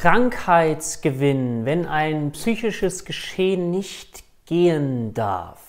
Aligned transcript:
Krankheitsgewinn, 0.00 1.66
wenn 1.66 1.84
ein 1.84 2.30
psychisches 2.30 3.04
Geschehen 3.04 3.70
nicht 3.70 4.24
gehen 4.46 5.12
darf. 5.12 5.60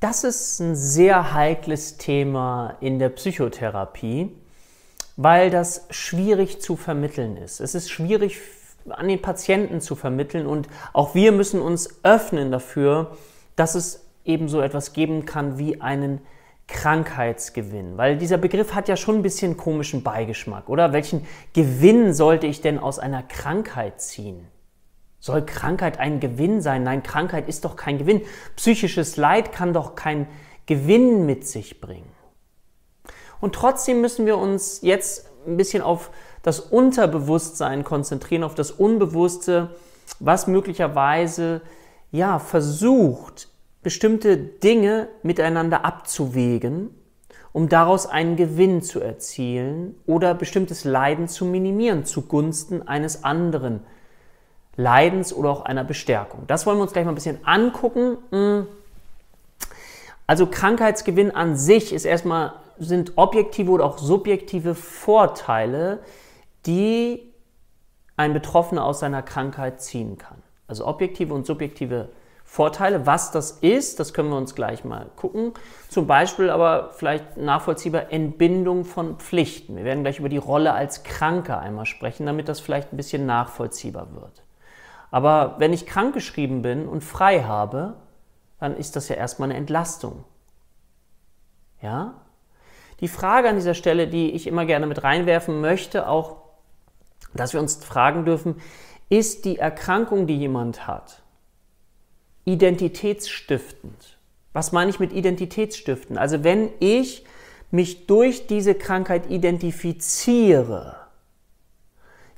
Das 0.00 0.24
ist 0.24 0.58
ein 0.58 0.74
sehr 0.74 1.32
heikles 1.32 1.96
Thema 1.98 2.76
in 2.80 2.98
der 2.98 3.10
Psychotherapie, 3.10 4.32
weil 5.16 5.48
das 5.50 5.86
schwierig 5.90 6.60
zu 6.60 6.74
vermitteln 6.74 7.36
ist. 7.36 7.60
Es 7.60 7.76
ist 7.76 7.88
schwierig 7.88 8.40
an 8.88 9.06
den 9.06 9.22
Patienten 9.22 9.80
zu 9.80 9.94
vermitteln 9.94 10.48
und 10.48 10.66
auch 10.92 11.14
wir 11.14 11.30
müssen 11.30 11.62
uns 11.62 12.00
öffnen 12.02 12.50
dafür, 12.50 13.16
dass 13.54 13.76
es 13.76 14.06
eben 14.24 14.48
so 14.48 14.60
etwas 14.60 14.92
geben 14.92 15.24
kann 15.24 15.56
wie 15.56 15.80
einen 15.80 16.20
Krankheitsgewinn, 16.68 17.96
weil 17.96 18.18
dieser 18.18 18.38
Begriff 18.38 18.74
hat 18.74 18.88
ja 18.88 18.96
schon 18.96 19.16
ein 19.16 19.22
bisschen 19.22 19.56
komischen 19.56 20.02
Beigeschmack, 20.02 20.68
oder? 20.68 20.92
Welchen 20.92 21.26
Gewinn 21.54 22.12
sollte 22.12 22.46
ich 22.46 22.60
denn 22.60 22.78
aus 22.78 22.98
einer 22.98 23.22
Krankheit 23.22 24.00
ziehen? 24.00 24.46
Soll 25.18 25.44
Krankheit 25.44 25.98
ein 25.98 26.20
Gewinn 26.20 26.60
sein? 26.60 26.84
Nein, 26.84 27.02
Krankheit 27.02 27.48
ist 27.48 27.64
doch 27.64 27.74
kein 27.74 27.98
Gewinn. 27.98 28.22
Psychisches 28.54 29.16
Leid 29.16 29.52
kann 29.52 29.72
doch 29.72 29.96
kein 29.96 30.28
Gewinn 30.66 31.26
mit 31.26 31.46
sich 31.46 31.80
bringen. 31.80 32.12
Und 33.40 33.54
trotzdem 33.54 34.00
müssen 34.00 34.26
wir 34.26 34.36
uns 34.38 34.80
jetzt 34.82 35.28
ein 35.46 35.56
bisschen 35.56 35.82
auf 35.82 36.10
das 36.42 36.60
Unterbewusstsein 36.60 37.82
konzentrieren, 37.82 38.44
auf 38.44 38.54
das 38.54 38.70
Unbewusste, 38.70 39.74
was 40.20 40.46
möglicherweise 40.46 41.62
ja 42.10 42.38
versucht, 42.38 43.48
bestimmte 43.88 44.36
Dinge 44.36 45.08
miteinander 45.22 45.82
abzuwägen, 45.82 46.90
um 47.54 47.70
daraus 47.70 48.04
einen 48.04 48.36
Gewinn 48.36 48.82
zu 48.82 49.00
erzielen 49.00 49.94
oder 50.04 50.34
bestimmtes 50.34 50.84
Leiden 50.84 51.26
zu 51.26 51.46
minimieren 51.46 52.04
zugunsten 52.04 52.86
eines 52.86 53.24
anderen 53.24 53.80
Leidens 54.76 55.32
oder 55.32 55.48
auch 55.48 55.64
einer 55.64 55.84
Bestärkung. 55.84 56.42
Das 56.48 56.66
wollen 56.66 56.76
wir 56.76 56.82
uns 56.82 56.92
gleich 56.92 57.06
mal 57.06 57.12
ein 57.12 57.14
bisschen 57.14 57.38
angucken. 57.46 58.18
Hm. 58.30 58.66
Also 60.26 60.46
Krankheitsgewinn 60.48 61.30
an 61.30 61.56
sich 61.56 61.94
ist 61.94 62.04
erstmal 62.04 62.52
sind 62.78 63.12
objektive 63.16 63.70
oder 63.70 63.86
auch 63.86 63.96
subjektive 63.96 64.74
Vorteile, 64.74 66.00
die 66.66 67.32
ein 68.18 68.34
Betroffener 68.34 68.84
aus 68.84 69.00
seiner 69.00 69.22
Krankheit 69.22 69.80
ziehen 69.80 70.18
kann. 70.18 70.42
Also 70.66 70.86
objektive 70.86 71.32
und 71.32 71.46
subjektive 71.46 71.96
Vorteile. 72.00 72.18
Was 72.56 73.30
das 73.30 73.52
ist, 73.60 74.00
das 74.00 74.14
können 74.14 74.30
wir 74.30 74.36
uns 74.36 74.54
gleich 74.54 74.84
mal 74.84 75.06
gucken. 75.16 75.52
Zum 75.88 76.06
Beispiel 76.06 76.50
aber 76.50 76.90
vielleicht 76.92 77.36
nachvollziehbar 77.36 78.10
Entbindung 78.10 78.84
von 78.84 79.18
Pflichten. 79.18 79.76
Wir 79.76 79.84
werden 79.84 80.02
gleich 80.02 80.18
über 80.18 80.28
die 80.28 80.38
Rolle 80.38 80.72
als 80.72 81.04
Kranker 81.04 81.60
einmal 81.60 81.86
sprechen, 81.86 82.26
damit 82.26 82.48
das 82.48 82.58
vielleicht 82.58 82.92
ein 82.92 82.96
bisschen 82.96 83.26
nachvollziehbar 83.26 84.08
wird. 84.14 84.42
Aber 85.10 85.54
wenn 85.58 85.72
ich 85.72 85.86
krankgeschrieben 85.86 86.62
bin 86.62 86.88
und 86.88 87.04
frei 87.04 87.44
habe, 87.44 87.94
dann 88.58 88.76
ist 88.76 88.96
das 88.96 89.08
ja 89.08 89.16
erstmal 89.16 89.50
eine 89.50 89.58
Entlastung. 89.58 90.24
Ja? 91.80 92.14
Die 93.00 93.08
Frage 93.08 93.48
an 93.48 93.56
dieser 93.56 93.74
Stelle, 93.74 94.08
die 94.08 94.32
ich 94.32 94.46
immer 94.46 94.66
gerne 94.66 94.86
mit 94.86 95.04
reinwerfen 95.04 95.60
möchte, 95.60 96.08
auch, 96.08 96.38
dass 97.34 97.52
wir 97.52 97.60
uns 97.60 97.76
fragen 97.84 98.24
dürfen, 98.24 98.56
ist 99.08 99.44
die 99.44 99.58
Erkrankung, 99.58 100.26
die 100.26 100.36
jemand 100.36 100.86
hat, 100.86 101.22
identitätsstiftend. 102.48 104.16
Was 104.54 104.72
meine 104.72 104.90
ich 104.90 104.98
mit 104.98 105.12
identitätsstiftend? 105.12 106.18
Also 106.18 106.42
wenn 106.44 106.70
ich 106.80 107.24
mich 107.70 108.06
durch 108.06 108.46
diese 108.46 108.74
Krankheit 108.74 109.30
identifiziere, 109.30 110.96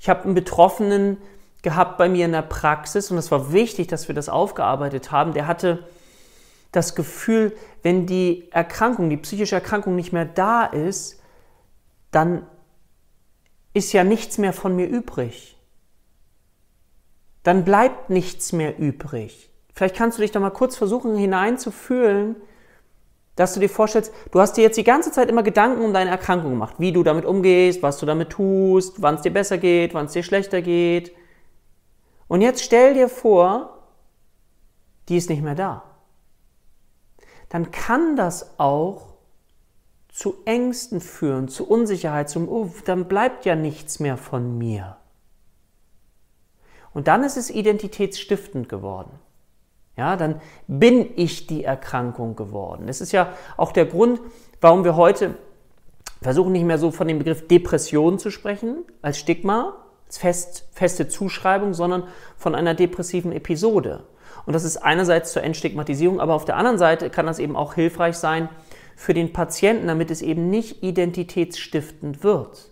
ich 0.00 0.08
habe 0.08 0.24
einen 0.24 0.34
Betroffenen 0.34 1.18
gehabt 1.62 1.96
bei 1.96 2.08
mir 2.08 2.24
in 2.24 2.32
der 2.32 2.42
Praxis 2.42 3.10
und 3.12 3.18
es 3.18 3.30
war 3.30 3.52
wichtig, 3.52 3.86
dass 3.86 4.08
wir 4.08 4.14
das 4.14 4.28
aufgearbeitet 4.28 5.12
haben, 5.12 5.32
der 5.32 5.46
hatte 5.46 5.86
das 6.72 6.96
Gefühl, 6.96 7.56
wenn 7.82 8.06
die 8.06 8.50
Erkrankung, 8.50 9.10
die 9.10 9.16
psychische 9.16 9.54
Erkrankung 9.54 9.94
nicht 9.94 10.12
mehr 10.12 10.24
da 10.24 10.64
ist, 10.64 11.20
dann 12.10 12.46
ist 13.74 13.92
ja 13.92 14.02
nichts 14.02 14.38
mehr 14.38 14.52
von 14.52 14.74
mir 14.74 14.88
übrig. 14.88 15.56
Dann 17.44 17.64
bleibt 17.64 18.10
nichts 18.10 18.52
mehr 18.52 18.76
übrig. 18.76 19.49
Vielleicht 19.74 19.96
kannst 19.96 20.18
du 20.18 20.22
dich 20.22 20.32
da 20.32 20.40
mal 20.40 20.50
kurz 20.50 20.76
versuchen 20.76 21.16
hineinzufühlen, 21.16 22.36
dass 23.36 23.54
du 23.54 23.60
dir 23.60 23.70
vorstellst, 23.70 24.12
du 24.32 24.40
hast 24.40 24.56
dir 24.56 24.62
jetzt 24.62 24.76
die 24.76 24.84
ganze 24.84 25.12
Zeit 25.12 25.30
immer 25.30 25.42
Gedanken 25.42 25.82
um 25.82 25.94
deine 25.94 26.10
Erkrankung 26.10 26.50
gemacht, 26.50 26.74
wie 26.78 26.92
du 26.92 27.02
damit 27.02 27.24
umgehst, 27.24 27.82
was 27.82 27.98
du 27.98 28.06
damit 28.06 28.30
tust, 28.30 29.00
wann 29.00 29.14
es 29.14 29.22
dir 29.22 29.32
besser 29.32 29.58
geht, 29.58 29.94
wann 29.94 30.06
es 30.06 30.12
dir 30.12 30.22
schlechter 30.22 30.60
geht. 30.60 31.14
Und 32.28 32.42
jetzt 32.42 32.62
stell 32.62 32.94
dir 32.94 33.08
vor, 33.08 33.78
die 35.08 35.16
ist 35.16 35.30
nicht 35.30 35.42
mehr 35.42 35.54
da. 35.54 35.84
Dann 37.48 37.70
kann 37.70 38.14
das 38.14 38.58
auch 38.58 39.14
zu 40.08 40.36
Ängsten 40.44 41.00
führen, 41.00 41.48
zu 41.48 41.66
Unsicherheit, 41.68 42.28
zum, 42.28 42.48
oh, 42.48 42.70
dann 42.84 43.08
bleibt 43.08 43.46
ja 43.46 43.54
nichts 43.54 44.00
mehr 44.00 44.16
von 44.16 44.58
mir. 44.58 44.96
Und 46.92 47.08
dann 47.08 47.24
ist 47.24 47.36
es 47.36 47.50
identitätsstiftend 47.50 48.68
geworden 48.68 49.18
ja, 50.00 50.16
dann 50.16 50.40
bin 50.66 51.10
ich 51.16 51.46
die 51.46 51.62
Erkrankung 51.62 52.34
geworden. 52.34 52.86
Das 52.86 53.02
ist 53.02 53.12
ja 53.12 53.34
auch 53.58 53.70
der 53.70 53.84
Grund, 53.84 54.18
warum 54.62 54.82
wir 54.82 54.96
heute 54.96 55.34
versuchen 56.22 56.52
nicht 56.52 56.64
mehr 56.64 56.78
so 56.78 56.90
von 56.90 57.06
dem 57.06 57.18
Begriff 57.18 57.46
Depression 57.46 58.18
zu 58.18 58.30
sprechen, 58.30 58.78
als 59.02 59.18
Stigma, 59.18 59.74
als 60.06 60.16
fest, 60.16 60.68
feste 60.72 61.08
Zuschreibung, 61.08 61.74
sondern 61.74 62.04
von 62.38 62.54
einer 62.54 62.74
depressiven 62.74 63.32
Episode. 63.32 64.04
Und 64.46 64.54
das 64.54 64.64
ist 64.64 64.78
einerseits 64.78 65.32
zur 65.32 65.42
Entstigmatisierung, 65.42 66.18
aber 66.18 66.32
auf 66.32 66.46
der 66.46 66.56
anderen 66.56 66.78
Seite 66.78 67.10
kann 67.10 67.26
das 67.26 67.38
eben 67.38 67.54
auch 67.54 67.74
hilfreich 67.74 68.16
sein 68.16 68.48
für 68.96 69.12
den 69.12 69.34
Patienten, 69.34 69.86
damit 69.86 70.10
es 70.10 70.22
eben 70.22 70.48
nicht 70.48 70.82
identitätsstiftend 70.82 72.24
wird. 72.24 72.70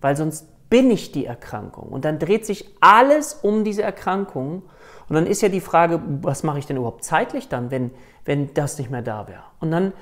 Weil 0.00 0.16
sonst 0.16 0.46
bin 0.70 0.92
ich 0.92 1.10
die 1.10 1.26
Erkrankung. 1.26 1.88
Und 1.88 2.04
dann 2.04 2.20
dreht 2.20 2.46
sich 2.46 2.68
alles 2.80 3.34
um 3.34 3.64
diese 3.64 3.82
Erkrankung 3.82 4.62
und 5.08 5.14
dann 5.14 5.26
ist 5.26 5.40
ja 5.40 5.48
die 5.48 5.60
Frage, 5.60 6.00
was 6.22 6.42
mache 6.42 6.58
ich 6.58 6.66
denn 6.66 6.76
überhaupt 6.76 7.04
zeitlich 7.04 7.48
dann, 7.48 7.70
wenn, 7.70 7.90
wenn 8.24 8.52
das 8.54 8.78
nicht 8.78 8.90
mehr 8.90 9.02
da 9.02 9.26
wäre? 9.26 9.42
Und 9.60 9.70
dann 9.70 9.92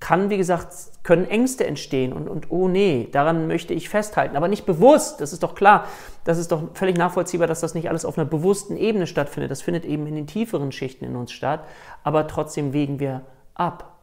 kann, 0.00 0.28
wie 0.28 0.36
gesagt, 0.36 0.68
können 1.02 1.24
Ängste 1.26 1.66
entstehen 1.66 2.12
und, 2.12 2.28
und 2.28 2.50
oh 2.50 2.68
nee, 2.68 3.08
daran 3.10 3.46
möchte 3.46 3.74
ich 3.74 3.88
festhalten. 3.88 4.36
Aber 4.36 4.48
nicht 4.48 4.66
bewusst, 4.66 5.20
das 5.20 5.32
ist 5.32 5.42
doch 5.42 5.54
klar, 5.54 5.86
das 6.24 6.38
ist 6.38 6.52
doch 6.52 6.74
völlig 6.74 6.96
nachvollziehbar, 6.96 7.46
dass 7.46 7.60
das 7.60 7.74
nicht 7.74 7.88
alles 7.88 8.04
auf 8.04 8.18
einer 8.18 8.26
bewussten 8.26 8.76
Ebene 8.76 9.06
stattfindet. 9.06 9.50
Das 9.50 9.62
findet 9.62 9.84
eben 9.84 10.06
in 10.06 10.14
den 10.14 10.26
tieferen 10.26 10.72
Schichten 10.72 11.04
in 11.04 11.16
uns 11.16 11.32
statt, 11.32 11.64
aber 12.02 12.26
trotzdem 12.26 12.72
wägen 12.72 13.00
wir 13.00 13.22
ab. 13.54 13.98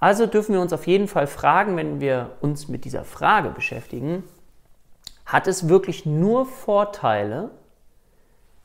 Also 0.00 0.26
dürfen 0.26 0.52
wir 0.52 0.60
uns 0.60 0.72
auf 0.72 0.86
jeden 0.86 1.08
Fall 1.08 1.26
fragen, 1.26 1.76
wenn 1.76 2.00
wir 2.00 2.32
uns 2.40 2.68
mit 2.68 2.84
dieser 2.84 3.04
Frage 3.04 3.50
beschäftigen, 3.50 4.22
hat 5.24 5.46
es 5.46 5.68
wirklich 5.68 6.04
nur 6.04 6.44
Vorteile, 6.44 7.50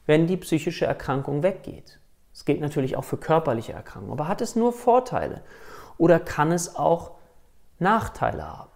wenn 0.09 0.25
die 0.25 0.37
psychische 0.37 0.87
Erkrankung 0.87 1.43
weggeht. 1.43 1.99
Das 2.33 2.43
gilt 2.43 2.61
natürlich 2.61 2.97
auch 2.97 3.03
für 3.03 3.17
körperliche 3.17 3.73
Erkrankungen. 3.73 4.11
Aber 4.11 4.27
hat 4.27 4.41
es 4.41 4.55
nur 4.55 4.73
Vorteile 4.73 5.43
oder 5.99 6.19
kann 6.19 6.51
es 6.51 6.75
auch 6.75 7.11
Nachteile 7.77 8.41
haben? 8.41 8.71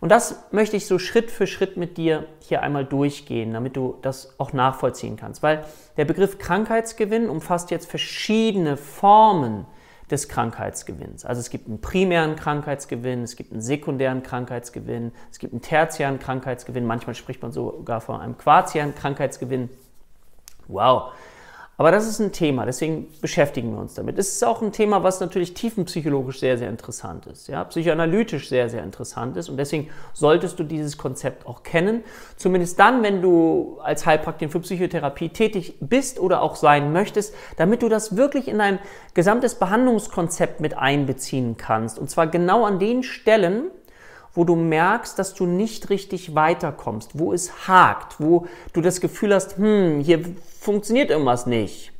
Und 0.00 0.08
das 0.08 0.42
möchte 0.50 0.78
ich 0.78 0.86
so 0.86 0.98
Schritt 0.98 1.30
für 1.30 1.46
Schritt 1.46 1.76
mit 1.76 1.98
dir 1.98 2.24
hier 2.40 2.62
einmal 2.62 2.86
durchgehen, 2.86 3.52
damit 3.52 3.76
du 3.76 3.98
das 4.00 4.40
auch 4.40 4.54
nachvollziehen 4.54 5.18
kannst. 5.18 5.42
Weil 5.42 5.66
der 5.98 6.06
Begriff 6.06 6.38
Krankheitsgewinn 6.38 7.28
umfasst 7.28 7.70
jetzt 7.70 7.90
verschiedene 7.90 8.78
Formen 8.78 9.66
des 10.10 10.30
Krankheitsgewinns. 10.30 11.26
Also 11.26 11.40
es 11.40 11.50
gibt 11.50 11.68
einen 11.68 11.82
primären 11.82 12.36
Krankheitsgewinn, 12.36 13.22
es 13.22 13.36
gibt 13.36 13.52
einen 13.52 13.60
sekundären 13.60 14.22
Krankheitsgewinn, 14.22 15.12
es 15.30 15.38
gibt 15.38 15.52
einen 15.52 15.60
tertiären 15.60 16.18
Krankheitsgewinn, 16.18 16.86
manchmal 16.86 17.14
spricht 17.14 17.42
man 17.42 17.52
sogar 17.52 18.00
von 18.00 18.18
einem 18.18 18.38
quartiären 18.38 18.94
Krankheitsgewinn. 18.94 19.68
Wow. 20.72 21.12
Aber 21.78 21.90
das 21.90 22.06
ist 22.06 22.20
ein 22.20 22.32
Thema, 22.32 22.66
deswegen 22.66 23.08
beschäftigen 23.20 23.72
wir 23.72 23.80
uns 23.80 23.94
damit. 23.94 24.18
Es 24.18 24.34
ist 24.34 24.44
auch 24.44 24.60
ein 24.62 24.72
Thema, 24.72 25.02
was 25.02 25.20
natürlich 25.20 25.54
tiefenpsychologisch 25.54 26.38
sehr, 26.38 26.58
sehr 26.58 26.68
interessant 26.68 27.26
ist, 27.26 27.48
ja, 27.48 27.64
psychoanalytisch 27.64 28.48
sehr, 28.50 28.68
sehr 28.68 28.84
interessant 28.84 29.36
ist 29.36 29.48
und 29.48 29.56
deswegen 29.56 29.88
solltest 30.12 30.58
du 30.58 30.64
dieses 30.64 30.98
Konzept 30.98 31.46
auch 31.46 31.62
kennen. 31.62 32.04
Zumindest 32.36 32.78
dann, 32.78 33.02
wenn 33.02 33.22
du 33.22 33.80
als 33.82 34.04
Heilpraktiker 34.06 34.52
für 34.52 34.60
Psychotherapie 34.60 35.30
tätig 35.30 35.74
bist 35.80 36.20
oder 36.20 36.42
auch 36.42 36.56
sein 36.56 36.92
möchtest, 36.92 37.34
damit 37.56 37.82
du 37.82 37.88
das 37.88 38.16
wirklich 38.16 38.48
in 38.48 38.58
dein 38.58 38.78
gesamtes 39.14 39.56
Behandlungskonzept 39.56 40.60
mit 40.60 40.76
einbeziehen 40.76 41.56
kannst. 41.56 41.98
Und 41.98 42.10
zwar 42.10 42.26
genau 42.26 42.64
an 42.64 42.78
den 42.78 43.02
Stellen, 43.02 43.72
wo 44.34 44.44
du 44.44 44.56
merkst, 44.56 45.18
dass 45.18 45.34
du 45.34 45.46
nicht 45.46 45.90
richtig 45.90 46.34
weiterkommst, 46.34 47.18
wo 47.18 47.32
es 47.32 47.68
hakt, 47.68 48.20
wo 48.20 48.46
du 48.72 48.80
das 48.80 49.00
Gefühl 49.00 49.34
hast, 49.34 49.58
hm, 49.58 50.00
hier 50.00 50.24
funktioniert 50.60 51.10
irgendwas 51.10 51.46
nicht. 51.46 51.92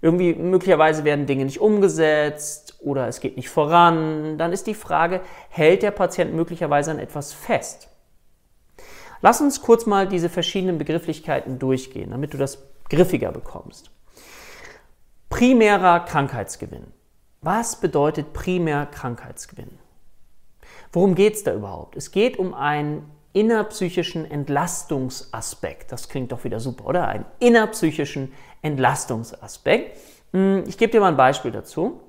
Irgendwie 0.00 0.34
möglicherweise 0.34 1.04
werden 1.04 1.26
Dinge 1.26 1.44
nicht 1.44 1.60
umgesetzt 1.60 2.76
oder 2.80 3.06
es 3.06 3.20
geht 3.20 3.36
nicht 3.36 3.48
voran. 3.48 4.36
Dann 4.36 4.52
ist 4.52 4.66
die 4.66 4.74
Frage, 4.74 5.20
hält 5.48 5.82
der 5.82 5.92
Patient 5.92 6.34
möglicherweise 6.34 6.90
an 6.90 6.98
etwas 6.98 7.32
fest? 7.32 7.88
Lass 9.20 9.40
uns 9.40 9.62
kurz 9.62 9.86
mal 9.86 10.08
diese 10.08 10.28
verschiedenen 10.28 10.78
Begrifflichkeiten 10.78 11.60
durchgehen, 11.60 12.10
damit 12.10 12.34
du 12.34 12.38
das 12.38 12.58
griffiger 12.88 13.30
bekommst. 13.30 13.92
Primärer 15.28 16.00
Krankheitsgewinn. 16.00 16.88
Was 17.40 17.76
bedeutet 17.76 18.32
primär 18.32 18.86
Krankheitsgewinn? 18.86 19.78
Worum 20.92 21.14
geht 21.14 21.34
es 21.34 21.44
da 21.44 21.54
überhaupt? 21.54 21.96
Es 21.96 22.10
geht 22.10 22.38
um 22.38 22.52
einen 22.52 23.10
innerpsychischen 23.32 24.30
Entlastungsaspekt. 24.30 25.90
Das 25.90 26.08
klingt 26.08 26.32
doch 26.32 26.44
wieder 26.44 26.60
super, 26.60 26.86
oder? 26.86 27.08
Einen 27.08 27.24
innerpsychischen 27.38 28.32
Entlastungsaspekt. 28.60 29.96
Hm, 30.32 30.64
ich 30.66 30.76
gebe 30.76 30.92
dir 30.92 31.00
mal 31.00 31.08
ein 31.08 31.16
Beispiel 31.16 31.50
dazu. 31.50 32.00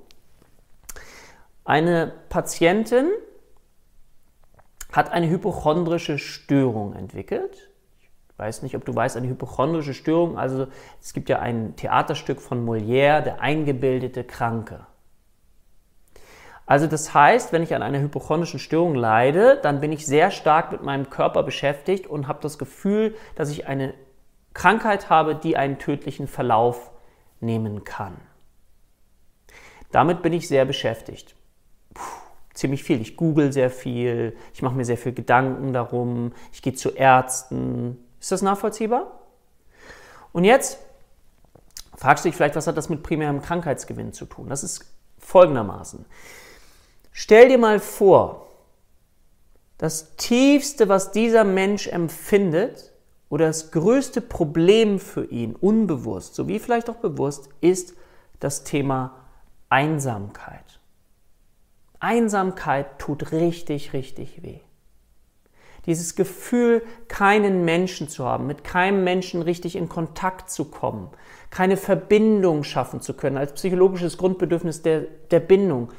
Eine 1.64 2.12
Patientin 2.28 3.08
hat 4.92 5.10
eine 5.10 5.28
hypochondrische 5.28 6.18
Störung 6.18 6.94
entwickelt. 6.94 7.70
Ich 8.02 8.38
weiß 8.38 8.62
nicht, 8.62 8.76
ob 8.76 8.84
du 8.84 8.94
weißt, 8.94 9.16
eine 9.16 9.28
hypochondrische 9.28 9.94
Störung, 9.94 10.36
also 10.36 10.66
es 11.00 11.14
gibt 11.14 11.28
ja 11.28 11.38
ein 11.38 11.74
Theaterstück 11.76 12.40
von 12.40 12.66
Molière, 12.68 13.22
der 13.22 13.40
eingebildete 13.40 14.24
Kranke. 14.24 14.86
Also 16.66 16.86
das 16.86 17.12
heißt, 17.12 17.52
wenn 17.52 17.62
ich 17.62 17.74
an 17.74 17.82
einer 17.82 18.00
hypochondrischen 18.00 18.58
Störung 18.58 18.94
leide, 18.94 19.58
dann 19.62 19.80
bin 19.80 19.92
ich 19.92 20.06
sehr 20.06 20.30
stark 20.30 20.72
mit 20.72 20.82
meinem 20.82 21.10
Körper 21.10 21.42
beschäftigt 21.42 22.06
und 22.06 22.26
habe 22.26 22.40
das 22.40 22.58
Gefühl, 22.58 23.14
dass 23.34 23.50
ich 23.50 23.66
eine 23.66 23.92
Krankheit 24.54 25.10
habe, 25.10 25.34
die 25.34 25.56
einen 25.56 25.78
tödlichen 25.78 26.26
Verlauf 26.26 26.90
nehmen 27.40 27.84
kann. 27.84 28.16
Damit 29.92 30.22
bin 30.22 30.32
ich 30.32 30.48
sehr 30.48 30.64
beschäftigt. 30.64 31.34
Puh, 31.92 32.02
ziemlich 32.54 32.82
viel. 32.82 33.00
Ich 33.00 33.16
google 33.16 33.52
sehr 33.52 33.70
viel, 33.70 34.34
ich 34.54 34.62
mache 34.62 34.74
mir 34.74 34.84
sehr 34.84 34.96
viel 34.96 35.12
Gedanken 35.12 35.72
darum, 35.72 36.32
ich 36.52 36.62
gehe 36.62 36.72
zu 36.72 36.90
Ärzten. 36.90 38.02
Ist 38.20 38.32
das 38.32 38.42
nachvollziehbar? 38.42 39.20
Und 40.32 40.44
jetzt 40.44 40.78
fragst 41.96 42.24
du 42.24 42.28
dich 42.28 42.36
vielleicht, 42.36 42.56
was 42.56 42.66
hat 42.66 42.76
das 42.76 42.88
mit 42.88 43.02
primärem 43.02 43.42
Krankheitsgewinn 43.42 44.12
zu 44.12 44.24
tun? 44.24 44.48
Das 44.48 44.64
ist 44.64 44.84
folgendermaßen. 45.18 46.06
Stell 47.16 47.48
dir 47.48 47.58
mal 47.58 47.78
vor, 47.78 48.48
das 49.78 50.16
Tiefste, 50.16 50.88
was 50.88 51.12
dieser 51.12 51.44
Mensch 51.44 51.86
empfindet, 51.86 52.92
oder 53.30 53.46
das 53.46 53.70
größte 53.70 54.20
Problem 54.20 54.98
für 54.98 55.24
ihn, 55.24 55.54
unbewusst, 55.54 56.34
sowie 56.34 56.58
vielleicht 56.58 56.90
auch 56.90 56.96
bewusst, 56.96 57.48
ist 57.60 57.94
das 58.40 58.64
Thema 58.64 59.14
Einsamkeit. 59.68 60.80
Einsamkeit 62.00 62.98
tut 62.98 63.30
richtig, 63.32 63.92
richtig 63.92 64.42
weh. 64.42 64.60
Dieses 65.86 66.16
Gefühl, 66.16 66.82
keinen 67.06 67.64
Menschen 67.64 68.08
zu 68.08 68.24
haben, 68.24 68.46
mit 68.46 68.64
keinem 68.64 69.04
Menschen 69.04 69.40
richtig 69.40 69.76
in 69.76 69.88
Kontakt 69.88 70.50
zu 70.50 70.64
kommen, 70.66 71.10
keine 71.50 71.76
Verbindung 71.76 72.64
schaffen 72.64 73.00
zu 73.00 73.14
können, 73.14 73.36
als 73.36 73.52
psychologisches 73.52 74.18
Grundbedürfnis 74.18 74.82
der, 74.82 75.02
der 75.30 75.40
Bindung, 75.40 75.90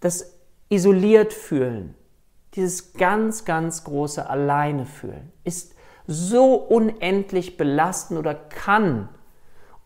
das 0.00 0.33
isoliert 0.68 1.32
fühlen, 1.32 1.94
dieses 2.54 2.94
ganz, 2.94 3.44
ganz 3.44 3.84
große 3.84 4.28
Alleine 4.28 4.86
fühlen, 4.86 5.32
ist 5.44 5.74
so 6.06 6.54
unendlich 6.54 7.56
belastend 7.56 8.18
oder 8.18 8.34
kann 8.34 9.08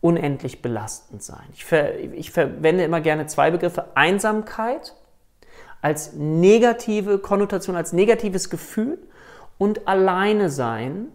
unendlich 0.01 0.61
belastend 0.61 1.23
sein. 1.23 1.45
Ich, 1.53 1.65
ver, 1.65 1.99
ich 1.99 2.31
verwende 2.31 2.83
immer 2.83 3.01
gerne 3.01 3.27
zwei 3.27 3.51
Begriffe. 3.51 3.95
Einsamkeit 3.95 4.95
als 5.81 6.13
negative 6.13 7.19
Konnotation, 7.19 7.75
als 7.75 7.93
negatives 7.93 8.49
Gefühl 8.49 8.99
und 9.57 9.87
Alleine 9.87 10.49
sein 10.49 11.07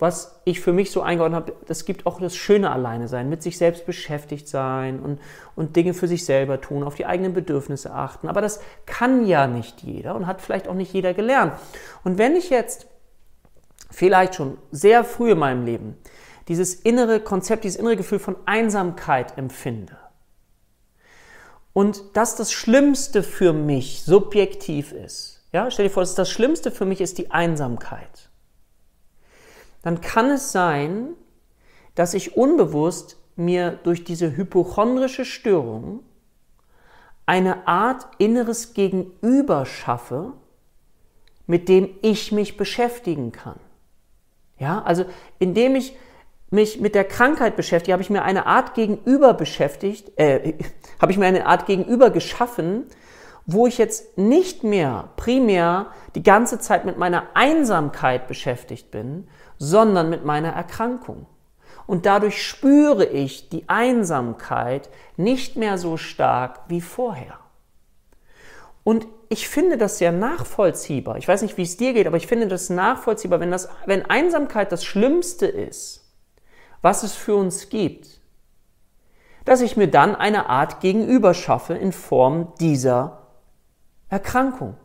was 0.00 0.40
ich 0.44 0.60
für 0.60 0.72
mich 0.72 0.90
so 0.90 1.02
eingeordnet 1.02 1.42
habe, 1.42 1.52
das 1.66 1.84
gibt 1.84 2.06
auch 2.06 2.20
das 2.20 2.34
schöne 2.34 2.70
Alleine 2.70 3.06
sein, 3.06 3.28
mit 3.28 3.42
sich 3.42 3.58
selbst 3.58 3.84
beschäftigt 3.84 4.48
sein 4.48 4.98
und, 4.98 5.20
und 5.56 5.76
Dinge 5.76 5.92
für 5.92 6.08
sich 6.08 6.24
selber 6.24 6.60
tun, 6.60 6.82
auf 6.82 6.94
die 6.94 7.06
eigenen 7.06 7.34
Bedürfnisse 7.34 7.92
achten. 7.92 8.28
Aber 8.28 8.40
das 8.40 8.60
kann 8.86 9.26
ja 9.26 9.46
nicht 9.46 9.82
jeder 9.82 10.14
und 10.14 10.26
hat 10.26 10.40
vielleicht 10.40 10.68
auch 10.68 10.74
nicht 10.74 10.92
jeder 10.92 11.12
gelernt. 11.12 11.52
Und 12.02 12.16
wenn 12.16 12.34
ich 12.34 12.48
jetzt 12.48 12.86
vielleicht 13.90 14.36
schon 14.36 14.56
sehr 14.70 15.04
früh 15.04 15.32
in 15.32 15.38
meinem 15.38 15.66
Leben 15.66 15.98
dieses 16.48 16.74
innere 16.74 17.20
Konzept, 17.20 17.64
dieses 17.64 17.78
innere 17.78 17.96
Gefühl 17.96 18.18
von 18.18 18.36
Einsamkeit 18.46 19.36
empfinde 19.36 19.96
und 21.74 22.16
dass 22.16 22.36
das 22.36 22.52
Schlimmste 22.52 23.22
für 23.22 23.52
mich 23.52 24.02
subjektiv 24.02 24.92
ist, 24.92 25.46
ja, 25.52 25.70
stell 25.70 25.86
dir 25.86 25.90
vor, 25.90 26.04
das 26.04 26.30
Schlimmste 26.30 26.70
für 26.70 26.86
mich 26.86 27.02
ist 27.02 27.18
die 27.18 27.30
Einsamkeit 27.30 28.29
dann 29.82 30.00
kann 30.00 30.30
es 30.30 30.52
sein, 30.52 31.14
dass 31.94 32.14
ich 32.14 32.36
unbewusst 32.36 33.18
mir 33.36 33.72
durch 33.82 34.04
diese 34.04 34.36
hypochondrische 34.36 35.24
Störung 35.24 36.00
eine 37.26 37.66
Art 37.66 38.06
inneres 38.18 38.74
Gegenüber 38.74 39.64
schaffe, 39.66 40.32
mit 41.46 41.68
dem 41.68 41.90
ich 42.02 42.32
mich 42.32 42.56
beschäftigen 42.56 43.32
kann. 43.32 43.58
Ja, 44.58 44.82
also 44.82 45.04
indem 45.38 45.74
ich 45.74 45.96
mich 46.50 46.80
mit 46.80 46.94
der 46.94 47.04
Krankheit 47.04 47.56
beschäftige, 47.56 47.92
habe 47.92 48.02
ich 48.02 48.10
mir 48.10 48.22
eine 48.22 48.46
Art 48.46 48.74
Gegenüber 48.74 49.34
beschäftigt, 49.34 50.12
äh, 50.16 50.54
habe 51.00 51.12
ich 51.12 51.18
mir 51.18 51.26
eine 51.26 51.46
Art 51.46 51.66
Gegenüber 51.66 52.10
geschaffen, 52.10 52.84
wo 53.52 53.66
ich 53.66 53.78
jetzt 53.78 54.16
nicht 54.16 54.64
mehr 54.64 55.08
primär 55.16 55.86
die 56.14 56.22
ganze 56.22 56.58
Zeit 56.58 56.84
mit 56.84 56.98
meiner 56.98 57.24
Einsamkeit 57.34 58.28
beschäftigt 58.28 58.90
bin, 58.90 59.28
sondern 59.58 60.08
mit 60.08 60.24
meiner 60.24 60.50
Erkrankung. 60.50 61.26
Und 61.86 62.06
dadurch 62.06 62.46
spüre 62.46 63.04
ich 63.04 63.48
die 63.48 63.68
Einsamkeit 63.68 64.88
nicht 65.16 65.56
mehr 65.56 65.78
so 65.78 65.96
stark 65.96 66.60
wie 66.68 66.80
vorher. 66.80 67.38
Und 68.84 69.08
ich 69.28 69.48
finde 69.48 69.76
das 69.76 69.98
sehr 69.98 70.12
nachvollziehbar. 70.12 71.16
Ich 71.16 71.26
weiß 71.26 71.42
nicht, 71.42 71.56
wie 71.56 71.62
es 71.62 71.76
dir 71.76 71.92
geht, 71.92 72.06
aber 72.06 72.16
ich 72.16 72.26
finde 72.26 72.46
das 72.46 72.70
nachvollziehbar, 72.70 73.40
wenn, 73.40 73.50
das, 73.50 73.68
wenn 73.86 74.06
Einsamkeit 74.06 74.70
das 74.72 74.84
Schlimmste 74.84 75.46
ist, 75.46 76.04
was 76.82 77.02
es 77.02 77.14
für 77.14 77.34
uns 77.34 77.68
gibt, 77.68 78.20
dass 79.44 79.60
ich 79.60 79.76
mir 79.76 79.88
dann 79.88 80.14
eine 80.14 80.48
Art 80.48 80.80
Gegenüber 80.80 81.34
schaffe 81.34 81.74
in 81.74 81.92
Form 81.92 82.52
dieser 82.60 83.19
Erkrankung 84.10 84.76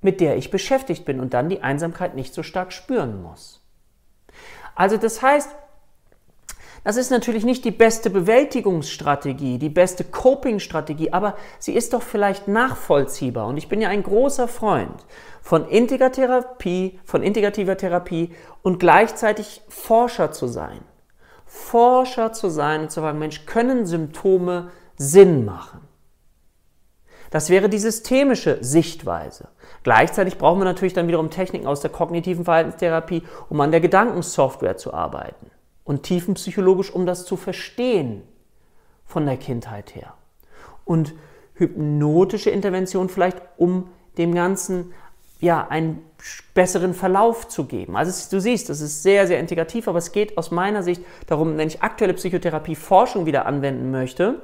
mit 0.00 0.20
der 0.20 0.36
ich 0.36 0.50
beschäftigt 0.50 1.04
bin 1.04 1.20
und 1.20 1.34
dann 1.34 1.48
die 1.48 1.62
Einsamkeit 1.62 2.14
nicht 2.14 2.34
so 2.34 2.42
stark 2.42 2.72
spüren 2.72 3.22
muss. 3.22 3.60
Also 4.74 4.96
das 4.96 5.22
heißt, 5.22 5.50
das 6.84 6.96
ist 6.96 7.10
natürlich 7.10 7.44
nicht 7.44 7.64
die 7.64 7.72
beste 7.72 8.08
Bewältigungsstrategie, 8.08 9.58
die 9.58 9.68
beste 9.68 10.04
Coping-Strategie, 10.04 11.12
aber 11.12 11.36
sie 11.58 11.74
ist 11.74 11.92
doch 11.92 12.02
vielleicht 12.02 12.46
nachvollziehbar. 12.46 13.48
Und 13.48 13.56
ich 13.56 13.68
bin 13.68 13.80
ja 13.80 13.88
ein 13.88 14.04
großer 14.04 14.46
Freund 14.46 15.04
von 15.42 15.68
Integratherapie, 15.68 17.00
von 17.04 17.24
integrativer 17.24 17.76
Therapie 17.76 18.32
und 18.62 18.78
gleichzeitig 18.78 19.62
Forscher 19.68 20.30
zu 20.30 20.46
sein. 20.46 20.80
Forscher 21.44 22.32
zu 22.32 22.48
sein 22.48 22.82
und 22.82 22.92
zu 22.92 23.00
sagen, 23.00 23.18
Mensch, 23.18 23.44
können 23.44 23.84
Symptome 23.84 24.70
Sinn 24.96 25.44
machen? 25.44 25.87
Das 27.30 27.50
wäre 27.50 27.68
die 27.68 27.78
systemische 27.78 28.58
Sichtweise. 28.60 29.48
Gleichzeitig 29.82 30.38
brauchen 30.38 30.60
wir 30.60 30.64
natürlich 30.64 30.94
dann 30.94 31.08
wiederum 31.08 31.30
Techniken 31.30 31.66
aus 31.66 31.80
der 31.80 31.90
kognitiven 31.90 32.44
Verhaltenstherapie, 32.44 33.22
um 33.48 33.60
an 33.60 33.70
der 33.70 33.80
Gedankensoftware 33.80 34.76
zu 34.76 34.94
arbeiten 34.94 35.50
und 35.84 36.02
tiefenpsychologisch, 36.02 36.90
um 36.92 37.06
das 37.06 37.24
zu 37.24 37.36
verstehen 37.36 38.22
von 39.04 39.26
der 39.26 39.36
Kindheit 39.36 39.94
her. 39.94 40.14
Und 40.84 41.14
hypnotische 41.54 42.50
Intervention 42.50 43.08
vielleicht, 43.08 43.40
um 43.56 43.88
dem 44.16 44.34
Ganzen 44.34 44.92
ja, 45.40 45.66
einen 45.68 46.02
besseren 46.54 46.94
Verlauf 46.94 47.48
zu 47.48 47.64
geben. 47.64 47.96
Also 47.96 48.28
du 48.30 48.40
siehst, 48.40 48.68
das 48.68 48.80
ist 48.80 49.02
sehr, 49.02 49.26
sehr 49.26 49.38
integrativ, 49.38 49.86
aber 49.86 49.98
es 49.98 50.12
geht 50.12 50.36
aus 50.36 50.50
meiner 50.50 50.82
Sicht 50.82 51.02
darum, 51.26 51.56
wenn 51.56 51.68
ich 51.68 51.82
aktuelle 51.82 52.14
Psychotherapie-Forschung 52.14 53.26
wieder 53.26 53.46
anwenden 53.46 53.90
möchte, 53.90 54.42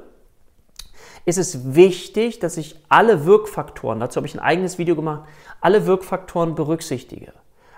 ist 1.25 1.37
es 1.37 1.75
wichtig, 1.75 2.39
dass 2.39 2.57
ich 2.57 2.79
alle 2.87 3.25
Wirkfaktoren, 3.25 3.99
dazu 3.99 4.17
habe 4.17 4.27
ich 4.27 4.35
ein 4.35 4.39
eigenes 4.39 4.77
Video 4.77 4.95
gemacht, 4.95 5.27
alle 5.59 5.87
Wirkfaktoren 5.87 6.55
berücksichtige. 6.55 7.33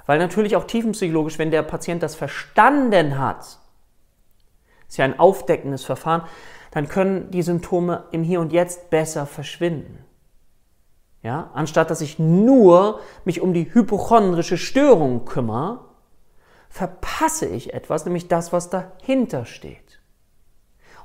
Weil 0.05 0.19
natürlich 0.19 0.55
auch 0.55 0.65
tiefenpsychologisch, 0.65 1.39
wenn 1.39 1.51
der 1.51 1.63
Patient 1.63 2.03
das 2.03 2.15
verstanden 2.15 3.17
hat, 3.17 3.59
ist 4.87 4.97
ja 4.97 5.05
ein 5.05 5.19
aufdeckendes 5.19 5.83
Verfahren, 5.83 6.23
dann 6.71 6.87
können 6.87 7.31
die 7.31 7.41
Symptome 7.41 8.05
im 8.11 8.23
Hier 8.23 8.39
und 8.41 8.51
Jetzt 8.51 8.89
besser 8.89 9.25
verschwinden. 9.25 10.05
Ja, 11.23 11.49
anstatt 11.53 11.89
dass 11.89 12.01
ich 12.01 12.19
nur 12.19 12.99
mich 13.25 13.41
um 13.41 13.53
die 13.53 13.73
hypochondrische 13.73 14.57
Störung 14.57 15.25
kümmere, 15.25 15.79
verpasse 16.69 17.47
ich 17.47 17.73
etwas, 17.73 18.05
nämlich 18.05 18.27
das, 18.27 18.53
was 18.53 18.69
dahinter 18.69 19.45
steht. 19.45 19.86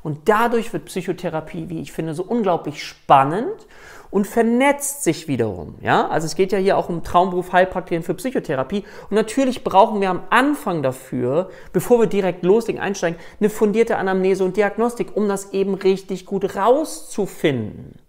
Und 0.02 0.28
dadurch 0.28 0.72
wird 0.72 0.86
Psychotherapie, 0.86 1.68
wie 1.68 1.80
ich 1.80 1.92
finde, 1.92 2.14
so 2.14 2.24
unglaublich 2.24 2.82
spannend 2.82 3.66
und 4.10 4.26
vernetzt 4.26 5.04
sich 5.04 5.26
wiederum. 5.26 5.76
Ja? 5.80 6.08
Also 6.08 6.26
es 6.26 6.34
geht 6.34 6.52
ja 6.52 6.58
hier 6.58 6.76
auch 6.76 6.88
um 6.88 7.02
Traumberuf 7.02 7.52
Heilpraktikerin 7.52 8.02
für 8.02 8.14
Psychotherapie. 8.14 8.84
Und 9.08 9.16
natürlich 9.16 9.64
brauchen 9.64 10.00
wir 10.00 10.10
am 10.10 10.24
Anfang 10.30 10.82
dafür, 10.82 11.50
bevor 11.72 11.98
wir 11.98 12.06
direkt 12.06 12.44
loslegen, 12.44 12.80
einsteigen, 12.80 13.18
eine 13.40 13.48
fundierte 13.48 13.96
Anamnese 13.96 14.44
und 14.44 14.56
Diagnostik, 14.56 15.16
um 15.16 15.28
das 15.28 15.52
eben 15.52 15.74
richtig 15.74 16.26
gut 16.26 16.56
rauszufinden. 16.56 18.01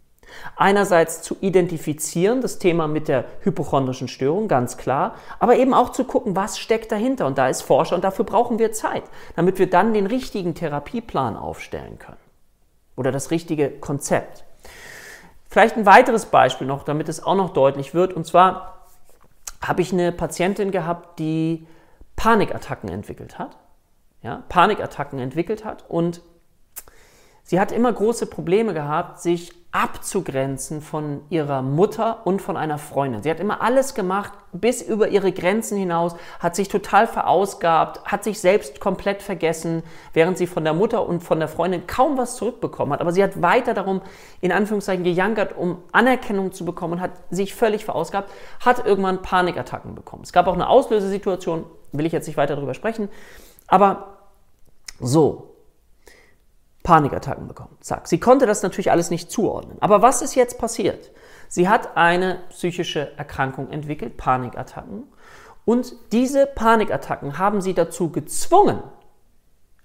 Einerseits 0.55 1.21
zu 1.21 1.37
identifizieren, 1.41 2.41
das 2.41 2.59
Thema 2.59 2.87
mit 2.87 3.07
der 3.07 3.25
hypochondrischen 3.41 4.07
Störung, 4.07 4.47
ganz 4.47 4.77
klar, 4.77 5.15
aber 5.39 5.55
eben 5.57 5.73
auch 5.73 5.91
zu 5.91 6.03
gucken, 6.03 6.35
was 6.35 6.59
steckt 6.59 6.91
dahinter. 6.91 7.25
Und 7.25 7.37
da 7.37 7.47
ist 7.47 7.61
Forscher 7.61 7.95
und 7.95 8.03
dafür 8.03 8.25
brauchen 8.25 8.59
wir 8.59 8.71
Zeit, 8.71 9.03
damit 9.35 9.59
wir 9.59 9.69
dann 9.69 9.93
den 9.93 10.05
richtigen 10.05 10.55
Therapieplan 10.55 11.35
aufstellen 11.35 11.99
können 11.99 12.17
oder 12.95 13.11
das 13.11 13.31
richtige 13.31 13.69
Konzept. 13.69 14.43
Vielleicht 15.49 15.77
ein 15.77 15.85
weiteres 15.85 16.25
Beispiel 16.25 16.65
noch, 16.65 16.83
damit 16.83 17.09
es 17.09 17.23
auch 17.23 17.35
noch 17.35 17.51
deutlich 17.53 17.93
wird. 17.93 18.13
Und 18.13 18.25
zwar 18.25 18.87
habe 19.61 19.81
ich 19.81 19.93
eine 19.93 20.11
Patientin 20.11 20.71
gehabt, 20.71 21.19
die 21.19 21.67
Panikattacken 22.15 22.89
entwickelt 22.89 23.37
hat. 23.39 23.57
Ja, 24.23 24.43
Panikattacken 24.49 25.19
entwickelt 25.19 25.65
hat 25.65 25.83
und 25.89 26.21
sie 27.43 27.59
hat 27.59 27.71
immer 27.71 27.91
große 27.91 28.25
Probleme 28.25 28.73
gehabt, 28.73 29.21
sich 29.21 29.53
abzugrenzen 29.73 30.81
von 30.81 31.21
ihrer 31.31 31.63
Mutter 31.63 32.27
und 32.27 32.43
von 32.43 32.57
einer 32.57 32.77
Freundin. 32.77 33.23
Sie 33.23 33.31
hat 33.31 33.39
immer 33.39 33.59
alles 33.61 33.95
gemacht, 33.95 34.31
bis 34.51 34.83
über 34.83 35.07
ihre 35.07 35.31
Grenzen 35.31 35.79
hinaus, 35.79 36.15
hat 36.39 36.55
sich 36.55 36.67
total 36.67 37.07
verausgabt, 37.07 38.05
hat 38.05 38.23
sich 38.23 38.39
selbst 38.39 38.79
komplett 38.79 39.23
vergessen, 39.23 39.81
während 40.13 40.37
sie 40.37 40.45
von 40.45 40.63
der 40.63 40.75
Mutter 40.75 41.07
und 41.07 41.23
von 41.23 41.39
der 41.39 41.47
Freundin 41.47 41.87
kaum 41.87 42.19
was 42.19 42.35
zurückbekommen 42.35 42.93
hat. 42.93 43.01
Aber 43.01 43.11
sie 43.11 43.23
hat 43.23 43.41
weiter 43.41 43.73
darum, 43.73 44.01
in 44.41 44.51
Anführungszeichen, 44.51 45.03
gejankert, 45.03 45.57
um 45.57 45.79
Anerkennung 45.91 46.51
zu 46.51 46.65
bekommen 46.65 46.93
und 46.93 47.01
hat 47.01 47.13
sich 47.31 47.55
völlig 47.55 47.83
verausgabt, 47.83 48.29
hat 48.63 48.85
irgendwann 48.85 49.23
Panikattacken 49.23 49.95
bekommen. 49.95 50.21
Es 50.21 50.33
gab 50.33 50.45
auch 50.45 50.53
eine 50.53 50.69
Auslösesituation, 50.69 51.65
will 51.91 52.05
ich 52.05 52.13
jetzt 52.13 52.27
nicht 52.27 52.37
weiter 52.37 52.55
darüber 52.55 52.75
sprechen, 52.75 53.09
aber 53.65 54.19
so, 54.99 55.52
Panikattacken 56.83 57.47
bekommen. 57.47 57.77
Zack. 57.79 58.07
Sie 58.07 58.19
konnte 58.19 58.45
das 58.45 58.61
natürlich 58.61 58.91
alles 58.91 59.09
nicht 59.09 59.31
zuordnen. 59.31 59.77
Aber 59.79 60.01
was 60.01 60.21
ist 60.21 60.35
jetzt 60.35 60.59
passiert? 60.59 61.11
Sie 61.47 61.69
hat 61.69 61.95
eine 61.95 62.39
psychische 62.49 63.17
Erkrankung 63.17 63.69
entwickelt, 63.69 64.17
Panikattacken. 64.17 65.03
Und 65.65 65.95
diese 66.11 66.45
Panikattacken 66.45 67.37
haben 67.37 67.61
sie 67.61 67.73
dazu 67.73 68.11
gezwungen, 68.11 68.83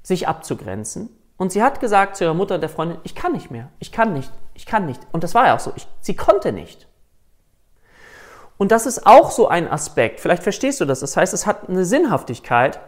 sich 0.03 0.27
abzugrenzen. 0.27 1.11
Und 1.37 1.53
sie 1.53 1.63
hat 1.63 1.79
gesagt 1.79 2.17
zu 2.17 2.25
ihrer 2.25 2.35
Mutter 2.35 2.57
und 2.57 2.63
der 2.63 2.69
Freundin, 2.69 2.99
ich 3.05 3.15
kann 3.15 3.33
nicht 3.33 3.51
mehr, 3.51 3.69
ich 3.79 3.93
kann 3.93 4.13
nicht, 4.13 4.33
ich 4.55 4.67
kann 4.67 4.87
nicht. 4.87 5.01
Und 5.13 5.23
das 5.23 5.35
war 5.35 5.47
ja 5.47 5.55
auch 5.55 5.61
so, 5.61 5.73
ich, 5.77 5.87
sie 6.01 6.17
konnte 6.17 6.53
nicht. 6.53 6.89
Und 8.57 8.73
das 8.73 8.87
ist 8.87 9.07
auch 9.07 9.31
so 9.31 9.47
ein 9.47 9.71
Aspekt, 9.71 10.19
vielleicht 10.19 10.43
verstehst 10.43 10.81
du 10.81 10.85
das, 10.85 10.99
das 10.99 11.17
heißt, 11.17 11.33
es 11.33 11.47
hat 11.47 11.69
eine 11.69 11.85
Sinnhaftigkeit, 11.85 12.81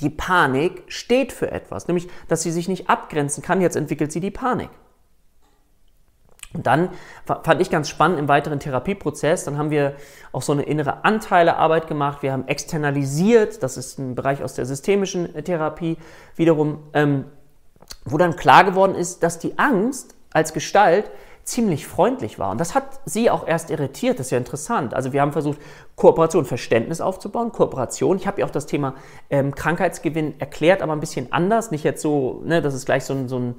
die 0.00 0.10
Panik 0.10 0.82
steht 0.88 1.32
für 1.32 1.50
etwas, 1.50 1.88
nämlich 1.88 2.08
dass 2.28 2.42
sie 2.42 2.52
sich 2.52 2.68
nicht 2.68 2.88
abgrenzen 2.88 3.42
kann. 3.42 3.60
Jetzt 3.60 3.76
entwickelt 3.76 4.12
sie 4.12 4.20
die 4.20 4.30
Panik. 4.30 4.70
Und 6.56 6.66
dann 6.66 6.88
fand 7.26 7.60
ich 7.60 7.70
ganz 7.70 7.88
spannend 7.88 8.18
im 8.18 8.28
weiteren 8.28 8.60
Therapieprozess, 8.60 9.44
dann 9.44 9.58
haben 9.58 9.70
wir 9.70 9.94
auch 10.32 10.40
so 10.40 10.52
eine 10.52 10.62
innere 10.62 11.04
Anteilearbeit 11.04 11.86
gemacht, 11.86 12.22
wir 12.22 12.32
haben 12.32 12.48
externalisiert, 12.48 13.62
das 13.62 13.76
ist 13.76 13.98
ein 13.98 14.14
Bereich 14.14 14.42
aus 14.42 14.54
der 14.54 14.64
systemischen 14.64 15.32
Therapie 15.44 15.98
wiederum, 16.34 16.82
ähm, 16.94 17.26
wo 18.06 18.16
dann 18.16 18.36
klar 18.36 18.64
geworden 18.64 18.94
ist, 18.94 19.22
dass 19.22 19.38
die 19.38 19.58
Angst 19.58 20.14
als 20.32 20.54
Gestalt 20.54 21.10
ziemlich 21.46 21.86
freundlich 21.86 22.40
war. 22.40 22.50
Und 22.50 22.58
das 22.58 22.74
hat 22.74 23.00
sie 23.04 23.30
auch 23.30 23.46
erst 23.46 23.70
irritiert. 23.70 24.18
Das 24.18 24.26
ist 24.26 24.30
ja 24.32 24.38
interessant. 24.38 24.94
Also 24.94 25.12
wir 25.12 25.20
haben 25.20 25.32
versucht, 25.32 25.58
Kooperation, 25.94 26.44
Verständnis 26.44 27.00
aufzubauen, 27.00 27.52
Kooperation. 27.52 28.16
Ich 28.16 28.26
habe 28.26 28.40
ihr 28.40 28.46
auch 28.46 28.50
das 28.50 28.66
Thema 28.66 28.94
ähm, 29.30 29.54
Krankheitsgewinn 29.54 30.38
erklärt, 30.40 30.82
aber 30.82 30.92
ein 30.92 31.00
bisschen 31.00 31.32
anders. 31.32 31.70
Nicht 31.70 31.84
jetzt 31.84 32.02
so, 32.02 32.42
ne, 32.44 32.60
dass 32.60 32.74
es 32.74 32.84
gleich 32.84 33.04
so, 33.04 33.28
so, 33.28 33.38
ein, 33.38 33.54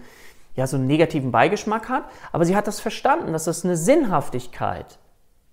ja, 0.55 0.67
so 0.67 0.75
einen 0.75 0.85
negativen 0.85 1.31
Beigeschmack 1.31 1.87
hat. 1.87 2.03
Aber 2.33 2.43
sie 2.43 2.57
hat 2.57 2.67
das 2.67 2.81
verstanden, 2.81 3.31
dass 3.31 3.45
das 3.45 3.63
eine 3.63 3.77
Sinnhaftigkeit 3.77 4.99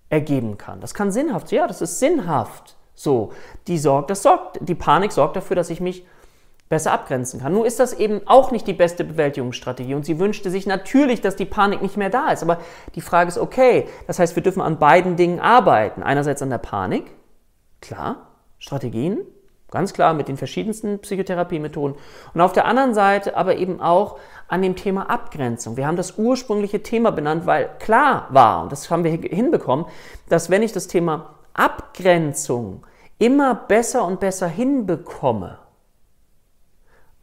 ergeben 0.09 0.57
kann. 0.57 0.81
Das 0.81 0.93
kann 0.93 1.11
sinnhaft, 1.11 1.53
ja, 1.53 1.67
das 1.67 1.81
ist 1.81 1.99
sinnhaft. 1.99 2.75
So, 2.95 3.31
die 3.67 3.77
sorgt, 3.77 4.09
das 4.09 4.23
sorgt, 4.23 4.59
die 4.61 4.75
Panik 4.75 5.13
sorgt 5.13 5.37
dafür, 5.37 5.55
dass 5.55 5.69
ich 5.69 5.79
mich 5.79 6.05
besser 6.69 6.91
abgrenzen 6.91 7.39
kann. 7.39 7.53
Nur 7.53 7.65
ist 7.65 7.79
das 7.79 7.93
eben 7.93 8.21
auch 8.25 8.51
nicht 8.51 8.65
die 8.65 8.73
beste 8.73 9.03
Bewältigungsstrategie 9.03 9.93
und 9.93 10.05
sie 10.05 10.19
wünschte 10.19 10.49
sich 10.49 10.65
natürlich, 10.65 11.21
dass 11.21 11.35
die 11.35 11.45
Panik 11.45 11.81
nicht 11.81 11.97
mehr 11.97 12.09
da 12.09 12.29
ist. 12.29 12.41
Aber 12.41 12.57
die 12.95 13.01
Frage 13.01 13.27
ist, 13.27 13.37
okay, 13.37 13.87
das 14.07 14.17
heißt, 14.19 14.35
wir 14.35 14.43
dürfen 14.43 14.61
an 14.61 14.79
beiden 14.79 15.15
Dingen 15.15 15.39
arbeiten. 15.39 16.01
Einerseits 16.01 16.41
an 16.41 16.49
der 16.49 16.57
Panik, 16.57 17.05
klar, 17.81 18.29
Strategien, 18.57 19.19
ganz 19.69 19.93
klar 19.93 20.13
mit 20.13 20.27
den 20.27 20.37
verschiedensten 20.37 20.99
Psychotherapiemethoden 20.99 21.97
und 22.33 22.41
auf 22.41 22.53
der 22.53 22.65
anderen 22.65 22.93
Seite 22.93 23.35
aber 23.35 23.57
eben 23.57 23.81
auch 23.81 24.17
an 24.47 24.61
dem 24.61 24.75
Thema 24.75 25.09
Abgrenzung. 25.09 25.77
Wir 25.77 25.85
haben 25.85 25.97
das 25.97 26.17
ursprüngliche 26.17 26.81
Thema 26.81 27.11
benannt, 27.11 27.45
weil 27.45 27.69
klar 27.79 28.27
war, 28.29 28.63
und 28.63 28.71
das 28.71 28.89
haben 28.89 29.03
wir 29.03 29.11
hinbekommen, 29.11 29.85
dass 30.29 30.49
wenn 30.49 30.63
ich 30.63 30.71
das 30.71 30.87
Thema 30.87 31.35
Abgrenzung 31.53 32.85
immer 33.17 33.53
besser 33.53 34.05
und 34.05 34.19
besser 34.19 34.47
hinbekomme, 34.47 35.59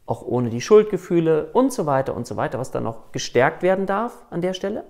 auch 0.05 0.21
ohne 0.21 0.49
die 0.49 0.61
Schuldgefühle 0.61 1.51
und 1.53 1.71
so 1.71 1.85
weiter 1.85 2.15
und 2.15 2.27
so 2.27 2.35
weiter, 2.35 2.59
was 2.59 2.71
dann 2.71 2.83
noch 2.83 3.11
gestärkt 3.11 3.63
werden 3.63 3.85
darf 3.85 4.25
an 4.29 4.41
der 4.41 4.53
Stelle, 4.53 4.83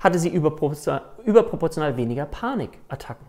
hatte 0.00 0.18
sie 0.18 0.28
überproportional, 0.28 1.02
überproportional 1.24 1.96
weniger 1.96 2.26
Panikattacken. 2.26 3.26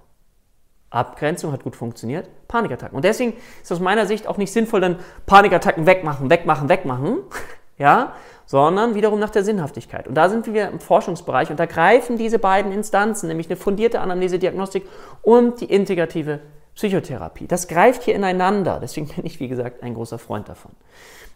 Abgrenzung 0.90 1.52
hat 1.52 1.64
gut 1.64 1.76
funktioniert, 1.76 2.30
Panikattacken. 2.48 2.96
Und 2.96 3.04
deswegen 3.04 3.34
ist 3.62 3.72
aus 3.72 3.80
meiner 3.80 4.06
Sicht 4.06 4.28
auch 4.28 4.38
nicht 4.38 4.52
sinnvoll, 4.52 4.82
dann 4.82 5.00
Panikattacken 5.26 5.86
wegmachen, 5.86 6.30
wegmachen, 6.30 6.70
wegmachen, 6.70 7.20
ja, 7.78 8.14
sondern 8.46 8.96
wiederum 8.96 9.20
nach 9.20 9.30
der 9.30 9.44
Sinnhaftigkeit. 9.44 10.08
Und 10.08 10.16
da 10.16 10.30
sind 10.30 10.48
wir 10.48 10.70
im 10.70 10.80
Forschungsbereich 10.80 11.50
und 11.50 11.60
da 11.60 11.66
greifen 11.66 12.18
diese 12.18 12.40
beiden 12.40 12.72
Instanzen, 12.72 13.28
nämlich 13.28 13.48
eine 13.50 13.58
fundierte 13.58 14.00
Anamnese, 14.00 14.40
Diagnostik 14.40 14.88
und 15.22 15.60
die 15.60 15.66
integrative 15.66 16.40
Psychotherapie. 16.78 17.48
Das 17.48 17.68
greift 17.68 18.04
hier 18.04 18.14
ineinander. 18.14 18.80
Deswegen 18.80 19.08
bin 19.08 19.26
ich, 19.26 19.40
wie 19.40 19.48
gesagt, 19.48 19.82
ein 19.82 19.96
großer 19.96 20.20
Freund 20.20 20.48
davon. 20.48 20.72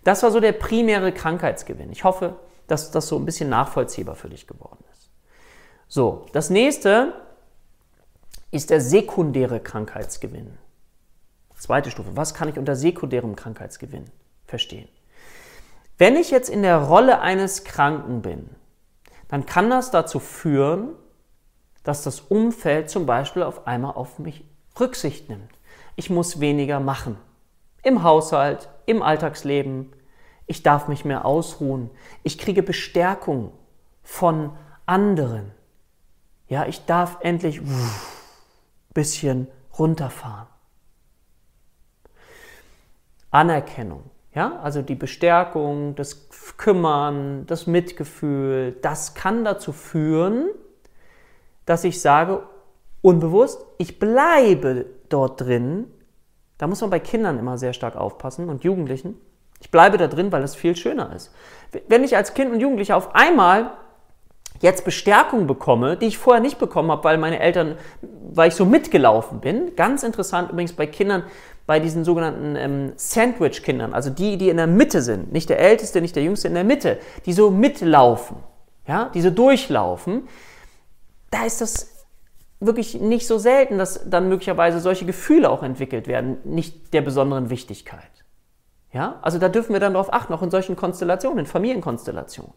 Das 0.04 0.22
war 0.22 0.30
so 0.30 0.40
der 0.40 0.52
primäre 0.52 1.12
Krankheitsgewinn. 1.12 1.92
Ich 1.92 2.04
hoffe, 2.04 2.36
dass 2.68 2.92
das 2.92 3.08
so 3.08 3.18
ein 3.18 3.26
bisschen 3.26 3.50
nachvollziehbar 3.50 4.16
für 4.16 4.30
dich 4.30 4.46
geworden 4.46 4.84
ist. 4.94 5.10
So, 5.88 6.28
das 6.32 6.52
nächste 6.52 7.14
ist 8.52 8.70
der 8.70 8.82
sekundäre 8.82 9.60
Krankheitsgewinn. 9.60 10.60
Zweite 11.58 11.90
Stufe. 11.90 12.16
Was 12.16 12.36
kann 12.36 12.48
ich 12.48 12.60
unter 12.60 12.76
sekundärem 12.76 13.36
Krankheitsgewinn 13.36 14.06
verstehen? 14.46 14.88
Wenn 15.98 16.16
ich 16.16 16.30
jetzt 16.30 16.50
in 16.50 16.62
der 16.62 16.78
Rolle 16.78 17.20
eines 17.20 17.64
Kranken 17.64 18.22
bin, 18.22 18.50
dann 19.28 19.48
kann 19.48 19.72
das 19.72 19.90
dazu 19.90 20.20
führen, 20.20 20.90
dass 21.84 22.04
das 22.04 22.20
Umfeld 22.20 22.92
zum 22.92 23.08
Beispiel 23.08 23.42
auf 23.42 23.66
einmal 23.66 23.94
auf 23.94 24.20
mich 24.20 24.46
Rücksicht 24.80 25.30
nimmt. 25.30 25.52
Ich 25.96 26.10
muss 26.10 26.40
weniger 26.40 26.80
machen. 26.80 27.18
Im 27.84 28.04
Haushalt, 28.04 28.70
im 28.86 29.02
Alltagsleben. 29.02 29.94
Ich 30.48 30.64
darf 30.64 30.88
mich 30.88 31.06
mehr 31.06 31.26
ausruhen. 31.26 31.90
Ich 32.24 32.38
kriege 32.38 32.64
Bestärkung 32.64 33.52
von 34.04 34.52
anderen. 34.86 35.52
Ja, 36.48 36.66
ich 36.66 36.86
darf 36.86 37.18
endlich 37.22 37.62
ein 37.62 37.92
bisschen 38.94 39.48
runterfahren. 39.78 40.48
Anerkennung. 43.32 44.04
Ja, 44.34 44.60
also 44.62 44.82
die 44.82 44.96
Bestärkung, 44.96 45.96
das 45.96 46.30
Kümmern, 46.58 47.46
das 47.48 47.68
Mitgefühl, 47.68 48.78
das 48.82 49.14
kann 49.14 49.44
dazu 49.44 49.74
führen, 49.74 50.50
dass 51.66 51.84
ich 51.84 52.02
sage, 52.02 52.44
unbewusst, 53.02 53.66
ich 53.78 54.00
bleibe 54.00 54.86
dort 55.10 55.42
drin. 55.42 55.88
Da 56.58 56.68
muss 56.68 56.82
man 56.82 56.90
bei 56.90 57.00
Kindern 57.00 57.40
immer 57.40 57.58
sehr 57.58 57.74
stark 57.74 57.96
aufpassen 57.96 58.50
und 58.50 58.64
Jugendlichen. 58.64 59.20
Ich 59.60 59.72
bleibe 59.72 59.98
da 59.98 60.08
drin, 60.08 60.32
weil 60.32 60.44
es 60.44 60.56
viel 60.56 60.76
schöner 60.76 61.14
ist. 61.16 61.32
Wenn 61.88 62.04
ich 62.04 62.16
als 62.16 62.34
Kind 62.34 62.52
und 62.52 62.60
Jugendlicher 62.60 62.98
auf 62.98 63.16
einmal 63.16 63.72
jetzt 64.60 64.86
Bestärkung 64.86 65.48
bekomme, 65.48 65.98
die 65.98 66.08
ich 66.08 66.18
vorher 66.18 66.42
nicht 66.42 66.60
bekommen 66.60 66.92
habe, 66.92 67.04
weil 67.04 67.18
meine 67.18 67.40
Eltern, 67.40 67.78
weil 68.02 68.50
ich 68.50 68.56
so 68.56 68.66
mitgelaufen 68.66 69.40
bin, 69.40 69.76
ganz 69.76 70.04
interessant 70.04 70.52
übrigens 70.52 70.74
bei 70.74 70.88
Kindern, 70.88 71.24
bei 71.66 71.80
diesen 71.80 72.04
sogenannten 72.04 72.56
ähm, 72.56 72.92
Sandwich-Kindern, 72.96 73.94
also 73.94 74.10
die, 74.10 74.38
die 74.38 74.50
in 74.50 74.58
der 74.58 74.68
Mitte 74.68 75.02
sind, 75.02 75.32
nicht 75.32 75.50
der 75.50 75.60
Älteste, 75.60 76.02
nicht 76.02 76.16
der 76.16 76.24
Jüngste, 76.24 76.48
in 76.48 76.54
der 76.54 76.64
Mitte, 76.64 77.00
die 77.26 77.34
so 77.34 77.50
mitlaufen, 77.50 78.38
ja, 78.88 79.10
die 79.14 79.22
so 79.22 79.30
durchlaufen, 79.30 80.28
da 81.30 81.46
ist 81.46 81.62
das 81.62 81.91
wirklich 82.62 83.02
nicht 83.02 83.28
so 83.28 83.38
selten, 83.38 83.78
dass 83.78 84.10
dann 84.10 84.30
möglicherweise 84.30 84.80
solche 84.80 85.06
Gefühle 85.06 85.50
auch 85.50 85.64
entwickelt 85.64 86.08
werden, 86.08 86.38
nicht 86.46 86.94
der 86.94 87.02
besonderen 87.02 87.50
Wichtigkeit. 87.50 88.12
Ja, 88.94 89.20
also 89.22 89.40
da 89.40 89.50
dürfen 89.50 89.74
wir 89.74 89.80
dann 89.80 89.94
darauf 89.94 90.14
achten, 90.14 90.34
auch 90.34 90.44
in 90.44 90.52
solchen 90.52 90.76
Konstellationen, 90.76 91.40
in 91.40 91.46
Familienkonstellationen. 91.46 92.54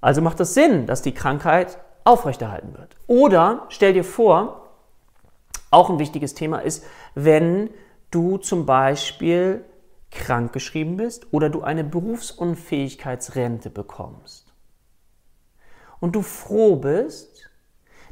Also 0.00 0.22
macht 0.22 0.40
es 0.40 0.54
Sinn, 0.54 0.86
dass 0.86 1.02
die 1.02 1.12
Krankheit 1.12 1.78
aufrechterhalten 2.04 2.76
wird. 2.76 2.96
Oder 3.06 3.66
stell 3.68 3.92
dir 3.92 4.04
vor, 4.04 4.68
auch 5.70 5.90
ein 5.90 5.98
wichtiges 5.98 6.34
Thema 6.34 6.58
ist, 6.58 6.84
wenn 7.14 7.70
du 8.10 8.38
zum 8.38 8.66
Beispiel 8.66 9.64
krankgeschrieben 10.10 10.96
bist 10.96 11.32
oder 11.32 11.48
du 11.48 11.62
eine 11.62 11.84
Berufsunfähigkeitsrente 11.84 13.70
bekommst 13.70 14.52
und 16.00 16.16
du 16.16 16.22
froh 16.22 16.76
bist, 16.76 17.49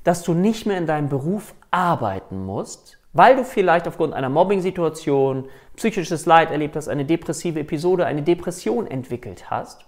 dass 0.09 0.23
du 0.23 0.33
nicht 0.33 0.65
mehr 0.65 0.79
in 0.79 0.87
deinem 0.87 1.11
Beruf 1.11 1.55
arbeiten 1.71 2.47
musst, 2.47 2.99
weil 3.13 3.37
du 3.37 3.45
vielleicht 3.45 3.87
aufgrund 3.87 4.15
einer 4.15 4.31
Mobbing-Situation 4.31 5.51
psychisches 5.77 6.25
Leid 6.25 6.51
erlebt 6.51 6.77
hast, 6.77 6.89
eine 6.89 7.05
depressive 7.05 7.61
Episode, 7.61 8.07
eine 8.07 8.23
Depression 8.23 8.87
entwickelt 8.87 9.51
hast. 9.51 9.85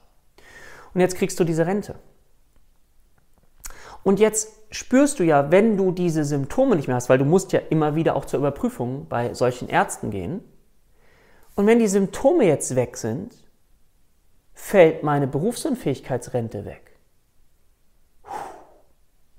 Und 0.92 1.00
jetzt 1.00 1.16
kriegst 1.16 1.40
du 1.40 1.44
diese 1.44 1.66
Rente. 1.66 1.94
Und 4.02 4.20
jetzt 4.20 4.52
spürst 4.70 5.20
du 5.20 5.24
ja, 5.24 5.50
wenn 5.50 5.78
du 5.78 5.90
diese 5.90 6.26
Symptome 6.26 6.76
nicht 6.76 6.86
mehr 6.86 6.96
hast, 6.96 7.08
weil 7.08 7.16
du 7.16 7.24
musst 7.24 7.52
ja 7.52 7.60
immer 7.70 7.94
wieder 7.94 8.14
auch 8.14 8.26
zur 8.26 8.40
Überprüfung 8.40 9.06
bei 9.08 9.32
solchen 9.32 9.70
Ärzten 9.70 10.10
gehen. 10.10 10.44
Und 11.54 11.66
wenn 11.66 11.78
die 11.78 11.88
Symptome 11.88 12.44
jetzt 12.44 12.76
weg 12.76 12.98
sind, 12.98 13.34
fällt 14.52 15.02
meine 15.02 15.26
Berufsunfähigkeitsrente 15.26 16.66
weg. 16.66 16.89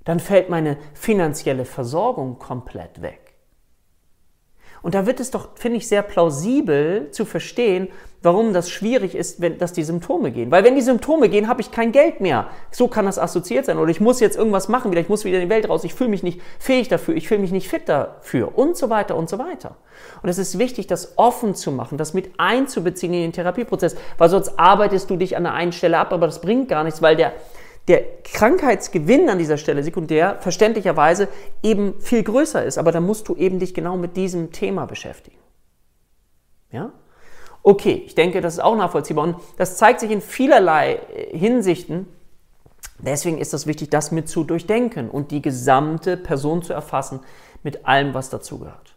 Dann 0.04 0.20
fällt 0.20 0.50
meine 0.50 0.76
finanzielle 0.94 1.64
Versorgung 1.64 2.38
komplett 2.38 3.02
weg. 3.02 3.22
Und 4.82 4.96
da 4.96 5.06
wird 5.06 5.20
es 5.20 5.30
doch, 5.30 5.50
finde 5.54 5.78
ich, 5.78 5.86
sehr 5.86 6.02
plausibel 6.02 7.08
zu 7.12 7.24
verstehen, 7.24 7.88
warum 8.20 8.52
das 8.52 8.68
schwierig 8.68 9.14
ist, 9.14 9.40
wenn, 9.40 9.58
dass 9.58 9.72
die 9.72 9.84
Symptome 9.84 10.32
gehen. 10.32 10.50
Weil 10.50 10.64
wenn 10.64 10.74
die 10.74 10.80
Symptome 10.80 11.28
gehen, 11.28 11.48
habe 11.48 11.60
ich 11.60 11.70
kein 11.70 11.92
Geld 11.92 12.20
mehr. 12.20 12.48
So 12.70 12.88
kann 12.88 13.06
das 13.06 13.18
assoziiert 13.18 13.66
sein. 13.66 13.78
Oder 13.78 13.90
ich 13.90 14.00
muss 14.00 14.20
jetzt 14.20 14.36
irgendwas 14.36 14.68
machen 14.68 14.90
wieder, 14.90 15.00
ich 15.00 15.08
muss 15.08 15.24
wieder 15.24 15.38
in 15.38 15.48
die 15.48 15.54
Welt 15.54 15.68
raus, 15.68 15.84
ich 15.84 15.94
fühle 15.94 16.10
mich 16.10 16.22
nicht 16.22 16.40
fähig 16.58 16.88
dafür, 16.88 17.14
ich 17.14 17.28
fühle 17.28 17.40
mich 17.40 17.52
nicht 17.52 17.68
fit 17.68 17.88
dafür 17.88 18.56
und 18.58 18.76
so 18.76 18.90
weiter 18.90 19.16
und 19.16 19.28
so 19.28 19.38
weiter. 19.38 19.76
Und 20.22 20.28
es 20.28 20.38
ist 20.38 20.58
wichtig, 20.58 20.88
das 20.88 21.16
offen 21.16 21.54
zu 21.54 21.70
machen, 21.70 21.96
das 21.96 22.12
mit 22.12 22.32
einzubeziehen 22.38 23.14
in 23.14 23.22
den 23.22 23.32
Therapieprozess, 23.32 23.96
weil 24.18 24.28
sonst 24.28 24.58
arbeitest 24.58 25.10
du 25.10 25.16
dich 25.16 25.36
an 25.36 25.44
der 25.44 25.54
einen 25.54 25.72
Stelle 25.72 25.98
ab, 25.98 26.12
aber 26.12 26.26
das 26.26 26.40
bringt 26.40 26.68
gar 26.68 26.82
nichts, 26.84 27.02
weil 27.02 27.16
der, 27.16 27.32
der 27.88 28.04
Krankheitsgewinn 28.22 29.28
an 29.28 29.38
dieser 29.38 29.56
Stelle 29.56 29.82
sekundär 29.82 30.36
verständlicherweise 30.40 31.28
eben 31.62 32.00
viel 32.00 32.22
größer 32.22 32.64
ist. 32.64 32.78
Aber 32.78 32.92
da 32.92 33.00
musst 33.00 33.28
du 33.28 33.34
eben 33.36 33.58
dich 33.58 33.74
genau 33.74 33.96
mit 33.96 34.16
diesem 34.16 34.52
Thema 34.52 34.86
beschäftigen. 34.86 35.38
Ja? 36.70 36.92
Okay, 37.62 38.02
ich 38.06 38.14
denke, 38.14 38.40
das 38.40 38.54
ist 38.54 38.60
auch 38.60 38.76
nachvollziehbar 38.76 39.24
und 39.24 39.36
das 39.56 39.76
zeigt 39.76 40.00
sich 40.00 40.10
in 40.10 40.20
vielerlei 40.20 41.00
äh, 41.14 41.36
Hinsichten. 41.36 42.06
Deswegen 42.98 43.38
ist 43.38 43.52
es 43.52 43.66
wichtig, 43.66 43.90
das 43.90 44.12
mit 44.12 44.28
zu 44.28 44.44
durchdenken 44.44 45.10
und 45.10 45.30
die 45.30 45.42
gesamte 45.42 46.16
Person 46.16 46.62
zu 46.62 46.72
erfassen 46.72 47.20
mit 47.62 47.86
allem, 47.86 48.14
was 48.14 48.30
dazugehört. 48.30 48.96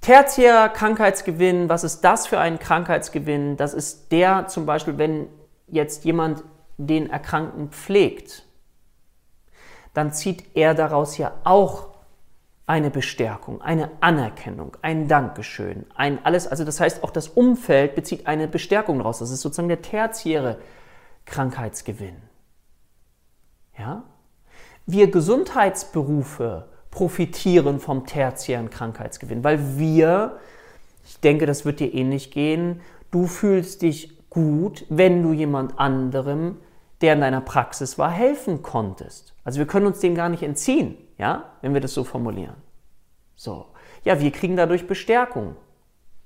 Tertiärer 0.00 0.70
Krankheitsgewinn, 0.70 1.68
was 1.68 1.84
ist 1.84 2.00
das 2.00 2.26
für 2.26 2.38
ein 2.38 2.58
Krankheitsgewinn? 2.58 3.56
Das 3.56 3.74
ist 3.74 4.10
der 4.12 4.46
zum 4.46 4.64
Beispiel, 4.64 4.98
wenn 4.98 5.26
jetzt 5.68 6.04
jemand 6.04 6.42
den 6.86 7.10
Erkrankten 7.10 7.70
pflegt, 7.70 8.44
dann 9.94 10.12
zieht 10.12 10.56
er 10.56 10.74
daraus 10.74 11.18
ja 11.18 11.32
auch 11.44 11.88
eine 12.66 12.90
Bestärkung, 12.90 13.60
eine 13.62 13.90
Anerkennung, 14.00 14.76
ein 14.80 15.08
Dankeschön, 15.08 15.86
ein 15.96 16.24
alles, 16.24 16.46
also 16.46 16.64
das 16.64 16.78
heißt 16.78 17.02
auch 17.02 17.10
das 17.10 17.26
Umfeld 17.26 17.96
bezieht 17.96 18.28
eine 18.28 18.46
Bestärkung 18.46 18.98
daraus. 18.98 19.18
Das 19.18 19.32
ist 19.32 19.40
sozusagen 19.40 19.68
der 19.68 19.82
tertiäre 19.82 20.58
Krankheitsgewinn. 21.24 22.16
Ja? 23.76 24.04
Wir 24.86 25.10
Gesundheitsberufe 25.10 26.68
profitieren 26.92 27.80
vom 27.80 28.06
tertiären 28.06 28.70
Krankheitsgewinn, 28.70 29.42
weil 29.42 29.78
wir, 29.78 30.38
ich 31.04 31.18
denke, 31.20 31.46
das 31.46 31.64
wird 31.64 31.80
dir 31.80 31.92
ähnlich 31.92 32.30
gehen, 32.30 32.82
du 33.10 33.26
fühlst 33.26 33.82
dich 33.82 34.30
gut, 34.30 34.86
wenn 34.88 35.24
du 35.24 35.32
jemand 35.32 35.78
anderem 35.78 36.56
der 37.00 37.14
in 37.14 37.20
deiner 37.20 37.40
Praxis 37.40 37.98
war, 37.98 38.10
helfen 38.10 38.62
konntest. 38.62 39.34
Also 39.44 39.58
wir 39.58 39.66
können 39.66 39.86
uns 39.86 40.00
dem 40.00 40.14
gar 40.14 40.28
nicht 40.28 40.42
entziehen, 40.42 40.96
ja, 41.18 41.44
wenn 41.62 41.74
wir 41.74 41.80
das 41.80 41.94
so 41.94 42.04
formulieren. 42.04 42.56
So. 43.36 43.66
Ja, 44.04 44.20
wir 44.20 44.30
kriegen 44.30 44.56
dadurch 44.56 44.86
Bestärkung, 44.86 45.56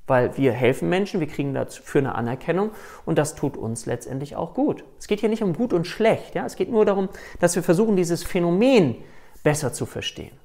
weil 0.07 0.37
wir 0.37 0.53
helfen 0.53 0.89
Menschen, 0.89 1.21
wir 1.21 1.27
kriegen 1.27 1.55
dafür 1.55 2.01
eine 2.01 2.15
Anerkennung 2.15 2.71
und 3.05 3.19
das 3.19 3.35
tut 3.35 3.57
uns 3.57 3.87
letztendlich 3.87 4.37
auch 4.37 4.55
gut. 4.55 4.85
Es 4.99 5.07
geht 5.07 5.21
hier 5.21 5.29
nicht 5.29 5.43
um 5.43 5.55
gut 5.55 5.73
und 5.73 5.87
schlecht, 5.87 6.35
ja, 6.35 6.45
es 6.45 6.57
geht 6.57 6.71
nur 6.71 6.85
darum, 6.85 7.09
dass 7.41 7.57
wir 7.57 7.63
versuchen, 7.63 7.97
dieses 7.97 8.23
Phänomen 8.23 8.97
besser 9.43 9.73
zu 9.73 9.87
verstehen. 9.87 10.37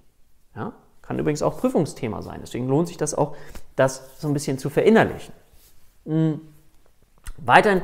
Ja? 0.56 0.74
Kann 1.02 1.18
übrigens 1.18 1.42
auch 1.42 1.58
Prüfungsthema 1.58 2.22
sein, 2.22 2.40
deswegen 2.42 2.68
lohnt 2.68 2.88
sich 2.88 2.98
das 2.98 3.16
auch, 3.16 3.36
das 3.76 4.20
so 4.20 4.28
ein 4.28 4.34
bisschen 4.34 4.60
zu 4.60 4.70
verinnerlichen. 4.70 5.34
Mhm. 6.06 6.42
Weiterhin 7.38 7.82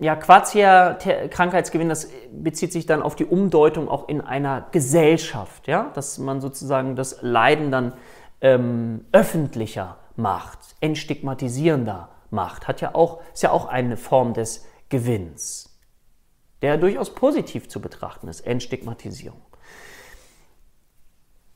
ja, 0.00 0.14
Quartia-Krankheitsgewinn, 0.14 1.88
das 1.88 2.10
bezieht 2.30 2.72
sich 2.72 2.86
dann 2.86 3.02
auf 3.02 3.16
die 3.16 3.24
Umdeutung 3.24 3.88
auch 3.88 4.08
in 4.08 4.20
einer 4.20 4.66
Gesellschaft, 4.72 5.68
ja, 5.68 5.90
dass 5.94 6.18
man 6.18 6.40
sozusagen 6.40 6.96
das 6.96 7.18
Leiden 7.22 7.70
dann 7.70 7.92
ähm, 8.40 9.06
öffentlicher 9.12 9.96
macht, 10.16 10.58
entstigmatisierender 10.80 12.10
macht, 12.30 12.68
hat 12.68 12.80
ja 12.80 12.94
auch, 12.94 13.22
ist 13.32 13.42
ja 13.42 13.50
auch 13.50 13.66
eine 13.66 13.96
Form 13.96 14.34
des 14.34 14.66
Gewinns, 14.88 15.78
der 16.62 16.76
durchaus 16.76 17.14
positiv 17.14 17.68
zu 17.68 17.80
betrachten 17.80 18.28
ist, 18.28 18.40
Entstigmatisierung 18.40 19.40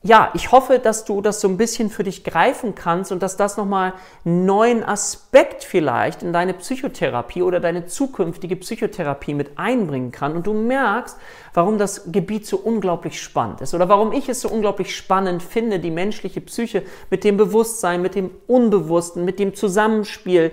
ja, 0.03 0.31
ich 0.33 0.51
hoffe, 0.51 0.79
dass 0.79 1.05
du 1.05 1.21
das 1.21 1.41
so 1.41 1.47
ein 1.47 1.57
bisschen 1.57 1.91
für 1.91 2.03
dich 2.03 2.23
greifen 2.23 2.73
kannst 2.73 3.11
und 3.11 3.21
dass 3.21 3.37
das 3.37 3.55
nochmal 3.55 3.93
einen 4.25 4.47
neuen 4.47 4.83
Aspekt 4.83 5.63
vielleicht 5.63 6.23
in 6.23 6.33
deine 6.33 6.55
Psychotherapie 6.55 7.43
oder 7.43 7.59
deine 7.59 7.85
zukünftige 7.85 8.55
Psychotherapie 8.55 9.35
mit 9.35 9.59
einbringen 9.59 10.11
kann 10.11 10.35
und 10.35 10.47
du 10.47 10.53
merkst, 10.53 11.17
warum 11.53 11.77
das 11.77 12.11
Gebiet 12.11 12.47
so 12.47 12.57
unglaublich 12.57 13.21
spannend 13.21 13.61
ist 13.61 13.75
oder 13.75 13.89
warum 13.89 14.11
ich 14.11 14.27
es 14.27 14.41
so 14.41 14.49
unglaublich 14.49 14.95
spannend 14.95 15.43
finde, 15.43 15.79
die 15.79 15.91
menschliche 15.91 16.41
Psyche 16.41 16.81
mit 17.11 17.23
dem 17.23 17.37
Bewusstsein, 17.37 18.01
mit 18.01 18.15
dem 18.15 18.31
Unbewussten, 18.47 19.23
mit 19.23 19.37
dem 19.37 19.53
Zusammenspiel 19.53 20.51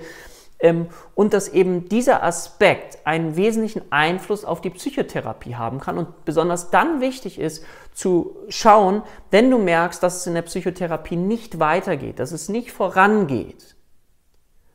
und 1.15 1.35
dass 1.35 1.49
eben 1.49 1.89
dieser 1.89 2.25
Aspekt 2.25 2.99
einen 3.05 3.37
wesentlichen 3.37 3.83
Einfluss 3.91 4.45
auf 4.45 4.61
die 4.61 4.71
Psychotherapie 4.71 5.55
haben 5.55 5.79
kann 5.79 5.99
und 5.99 6.25
besonders 6.25 6.71
dann 6.71 7.01
wichtig 7.01 7.39
ist 7.39 7.65
zu 7.93 8.37
schauen, 8.49 9.03
wenn 9.31 9.51
du 9.51 9.59
merkst, 9.59 10.03
dass 10.03 10.17
es 10.17 10.27
in 10.27 10.35
der 10.35 10.43
Psychotherapie 10.43 11.15
nicht 11.15 11.61
weitergeht, 11.61 12.19
dass 12.19 12.33
es 12.33 12.49
nicht 12.49 12.73
vorangeht, 12.73 13.77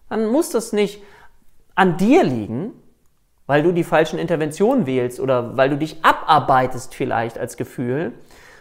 dann 0.09 0.27
muss 0.27 0.51
das 0.51 0.71
nicht 0.71 1.03
an 1.75 1.97
dir 1.97 2.23
liegen, 2.23 2.73
weil 3.45 3.61
du 3.61 3.73
die 3.73 3.83
falschen 3.83 4.19
Interventionen 4.19 4.85
wählst 4.85 5.19
oder 5.19 5.57
weil 5.57 5.69
du 5.69 5.77
dich 5.77 5.97
abarbeitest 6.01 6.95
vielleicht 6.95 7.37
als 7.37 7.57
Gefühl, 7.57 8.13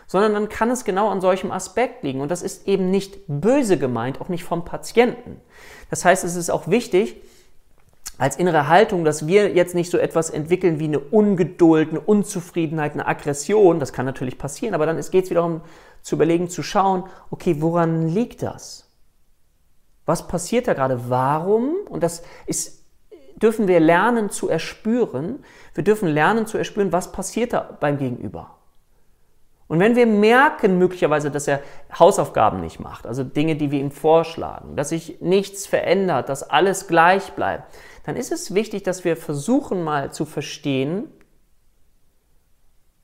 sondern 0.06 0.34
dann 0.34 0.48
kann 0.48 0.70
es 0.70 0.84
genau 0.84 1.08
an 1.08 1.20
solchem 1.20 1.50
Aspekt 1.50 2.02
liegen. 2.02 2.20
Und 2.20 2.30
das 2.30 2.42
ist 2.42 2.66
eben 2.66 2.90
nicht 2.90 3.20
böse 3.28 3.78
gemeint, 3.78 4.20
auch 4.20 4.28
nicht 4.28 4.44
vom 4.44 4.64
Patienten. 4.64 5.40
Das 5.90 6.04
heißt, 6.04 6.24
es 6.24 6.36
ist 6.36 6.50
auch 6.50 6.68
wichtig, 6.68 7.16
als 8.18 8.36
innere 8.36 8.68
Haltung, 8.68 9.04
dass 9.04 9.26
wir 9.26 9.54
jetzt 9.54 9.74
nicht 9.74 9.90
so 9.90 9.98
etwas 9.98 10.30
entwickeln 10.30 10.78
wie 10.78 10.84
eine 10.84 11.00
Ungeduld, 11.00 11.90
eine 11.90 12.00
Unzufriedenheit, 12.00 12.92
eine 12.92 13.06
Aggression. 13.06 13.80
Das 13.80 13.92
kann 13.92 14.06
natürlich 14.06 14.38
passieren, 14.38 14.74
aber 14.74 14.86
dann 14.86 15.00
geht 15.10 15.24
es 15.24 15.30
wiederum 15.30 15.62
zu 16.02 16.16
überlegen, 16.16 16.48
zu 16.48 16.62
schauen, 16.62 17.04
okay, 17.30 17.56
woran 17.58 18.08
liegt 18.08 18.42
das? 18.42 18.88
Was 20.04 20.28
passiert 20.28 20.68
da 20.68 20.74
gerade? 20.74 21.08
Warum? 21.10 21.74
Und 21.88 22.02
das 22.02 22.22
ist, 22.46 22.84
dürfen 23.36 23.68
wir 23.68 23.80
lernen 23.80 24.30
zu 24.30 24.48
erspüren. 24.48 25.44
Wir 25.74 25.84
dürfen 25.84 26.08
lernen 26.08 26.46
zu 26.46 26.58
erspüren, 26.58 26.92
was 26.92 27.12
passiert 27.12 27.52
da 27.52 27.76
beim 27.80 27.98
Gegenüber. 27.98 28.56
Und 29.72 29.80
wenn 29.80 29.96
wir 29.96 30.04
merken 30.04 30.76
möglicherweise, 30.76 31.30
dass 31.30 31.48
er 31.48 31.60
Hausaufgaben 31.98 32.60
nicht 32.60 32.78
macht, 32.78 33.06
also 33.06 33.24
Dinge, 33.24 33.56
die 33.56 33.70
wir 33.70 33.80
ihm 33.80 33.90
vorschlagen, 33.90 34.76
dass 34.76 34.90
sich 34.90 35.22
nichts 35.22 35.66
verändert, 35.66 36.28
dass 36.28 36.42
alles 36.42 36.88
gleich 36.88 37.32
bleibt, 37.32 37.74
dann 38.04 38.14
ist 38.14 38.32
es 38.32 38.52
wichtig, 38.52 38.82
dass 38.82 39.02
wir 39.06 39.16
versuchen 39.16 39.82
mal 39.82 40.12
zu 40.12 40.26
verstehen, 40.26 41.04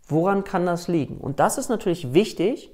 woran 0.08 0.44
kann 0.44 0.66
das 0.66 0.88
liegen. 0.88 1.16
Und 1.16 1.40
das 1.40 1.56
ist 1.56 1.70
natürlich 1.70 2.12
wichtig, 2.12 2.70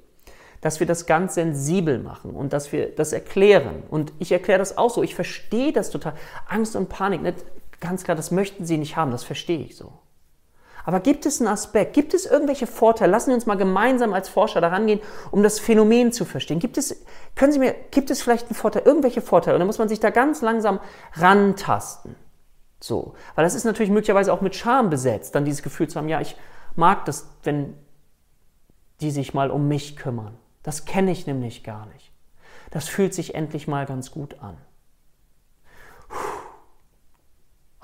dass 0.60 0.80
wir 0.80 0.88
das 0.88 1.06
ganz 1.06 1.36
sensibel 1.36 2.00
machen 2.00 2.32
und 2.32 2.52
dass 2.52 2.72
wir 2.72 2.92
das 2.92 3.12
erklären. 3.12 3.84
Und 3.88 4.12
ich 4.18 4.32
erkläre 4.32 4.58
das 4.58 4.76
auch 4.76 4.90
so. 4.90 5.04
Ich 5.04 5.14
verstehe 5.14 5.72
das 5.72 5.90
total. 5.90 6.14
Angst 6.48 6.74
und 6.74 6.88
Panik, 6.88 7.22
nicht? 7.22 7.44
ganz 7.78 8.02
klar, 8.02 8.16
das 8.16 8.32
möchten 8.32 8.64
Sie 8.64 8.76
nicht 8.76 8.96
haben, 8.96 9.12
das 9.12 9.22
verstehe 9.22 9.60
ich 9.60 9.76
so. 9.76 9.92
Aber 10.84 11.00
gibt 11.00 11.24
es 11.24 11.40
einen 11.40 11.48
Aspekt, 11.48 11.94
gibt 11.94 12.12
es 12.12 12.26
irgendwelche 12.26 12.66
Vorteile? 12.66 13.10
Lassen 13.10 13.28
wir 13.28 13.34
uns 13.34 13.46
mal 13.46 13.56
gemeinsam 13.56 14.12
als 14.12 14.28
Forscher 14.28 14.60
daran 14.60 14.86
gehen, 14.86 15.00
um 15.30 15.42
das 15.42 15.58
Phänomen 15.58 16.12
zu 16.12 16.24
verstehen. 16.24 16.58
Gibt 16.58 16.76
es, 16.76 17.04
können 17.34 17.52
Sie 17.52 17.58
mir, 17.58 17.74
gibt 17.90 18.10
es 18.10 18.22
vielleicht 18.22 18.48
einen 18.48 18.54
Vorteil, 18.54 18.82
irgendwelche 18.84 19.22
Vorteile? 19.22 19.56
Und 19.56 19.60
dann 19.60 19.66
muss 19.66 19.78
man 19.78 19.88
sich 19.88 20.00
da 20.00 20.10
ganz 20.10 20.42
langsam 20.42 20.80
rantasten. 21.14 22.16
So, 22.80 23.14
weil 23.34 23.44
das 23.44 23.54
ist 23.54 23.64
natürlich 23.64 23.90
möglicherweise 23.90 24.30
auch 24.30 24.42
mit 24.42 24.54
Scham 24.54 24.90
besetzt, 24.90 25.34
dann 25.34 25.46
dieses 25.46 25.62
Gefühl 25.62 25.88
zu 25.88 25.98
haben, 25.98 26.08
ja, 26.08 26.20
ich 26.20 26.36
mag 26.76 27.06
das, 27.06 27.26
wenn 27.42 27.74
die 29.00 29.10
sich 29.10 29.32
mal 29.32 29.50
um 29.50 29.68
mich 29.68 29.96
kümmern. 29.96 30.36
Das 30.62 30.84
kenne 30.84 31.10
ich 31.10 31.26
nämlich 31.26 31.64
gar 31.64 31.86
nicht. 31.86 32.12
Das 32.70 32.88
fühlt 32.88 33.14
sich 33.14 33.34
endlich 33.34 33.68
mal 33.68 33.86
ganz 33.86 34.10
gut 34.10 34.40
an. 34.40 34.58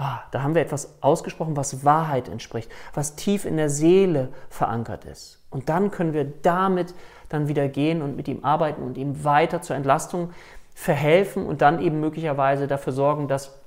Ah, 0.02 0.22
da 0.30 0.42
haben 0.42 0.54
wir 0.54 0.62
etwas 0.62 0.94
ausgesprochen, 1.02 1.58
was 1.58 1.84
Wahrheit 1.84 2.30
entspricht, 2.30 2.72
was 2.94 3.16
tief 3.16 3.44
in 3.44 3.58
der 3.58 3.68
Seele 3.68 4.30
verankert 4.48 5.04
ist. 5.04 5.44
Und 5.50 5.68
dann 5.68 5.90
können 5.90 6.14
wir 6.14 6.24
damit 6.24 6.94
dann 7.28 7.48
wieder 7.48 7.68
gehen 7.68 8.00
und 8.00 8.16
mit 8.16 8.26
ihm 8.26 8.42
arbeiten 8.42 8.82
und 8.82 8.96
ihm 8.96 9.24
weiter 9.24 9.60
zur 9.60 9.76
Entlastung 9.76 10.30
verhelfen 10.74 11.44
und 11.44 11.60
dann 11.60 11.82
eben 11.82 12.00
möglicherweise 12.00 12.66
dafür 12.66 12.94
sorgen, 12.94 13.28
dass 13.28 13.60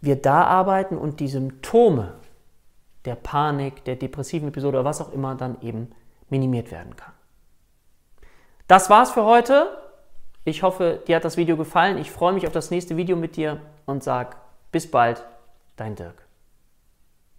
wir 0.00 0.16
da 0.16 0.44
arbeiten 0.44 0.96
und 0.96 1.20
die 1.20 1.28
Symptome 1.28 2.14
der 3.04 3.14
Panik, 3.14 3.84
der 3.84 3.96
depressiven 3.96 4.48
Episode 4.48 4.78
oder 4.78 4.86
was 4.86 5.02
auch 5.02 5.12
immer 5.12 5.34
dann 5.34 5.60
eben 5.60 5.90
minimiert 6.30 6.70
werden 6.70 6.96
kann. 6.96 7.12
Das 8.68 8.88
war's 8.88 9.10
für 9.10 9.26
heute. 9.26 9.68
Ich 10.44 10.62
hoffe, 10.62 11.02
dir 11.06 11.16
hat 11.16 11.26
das 11.26 11.36
Video 11.36 11.58
gefallen. 11.58 11.98
Ich 11.98 12.10
freue 12.10 12.32
mich 12.32 12.46
auf 12.46 12.54
das 12.54 12.70
nächste 12.70 12.96
Video 12.96 13.18
mit 13.18 13.36
dir 13.36 13.60
und 13.84 14.02
sage 14.02 14.36
bis 14.70 14.90
bald, 14.90 15.24
dein 15.76 15.96
Dirk. 15.96 16.27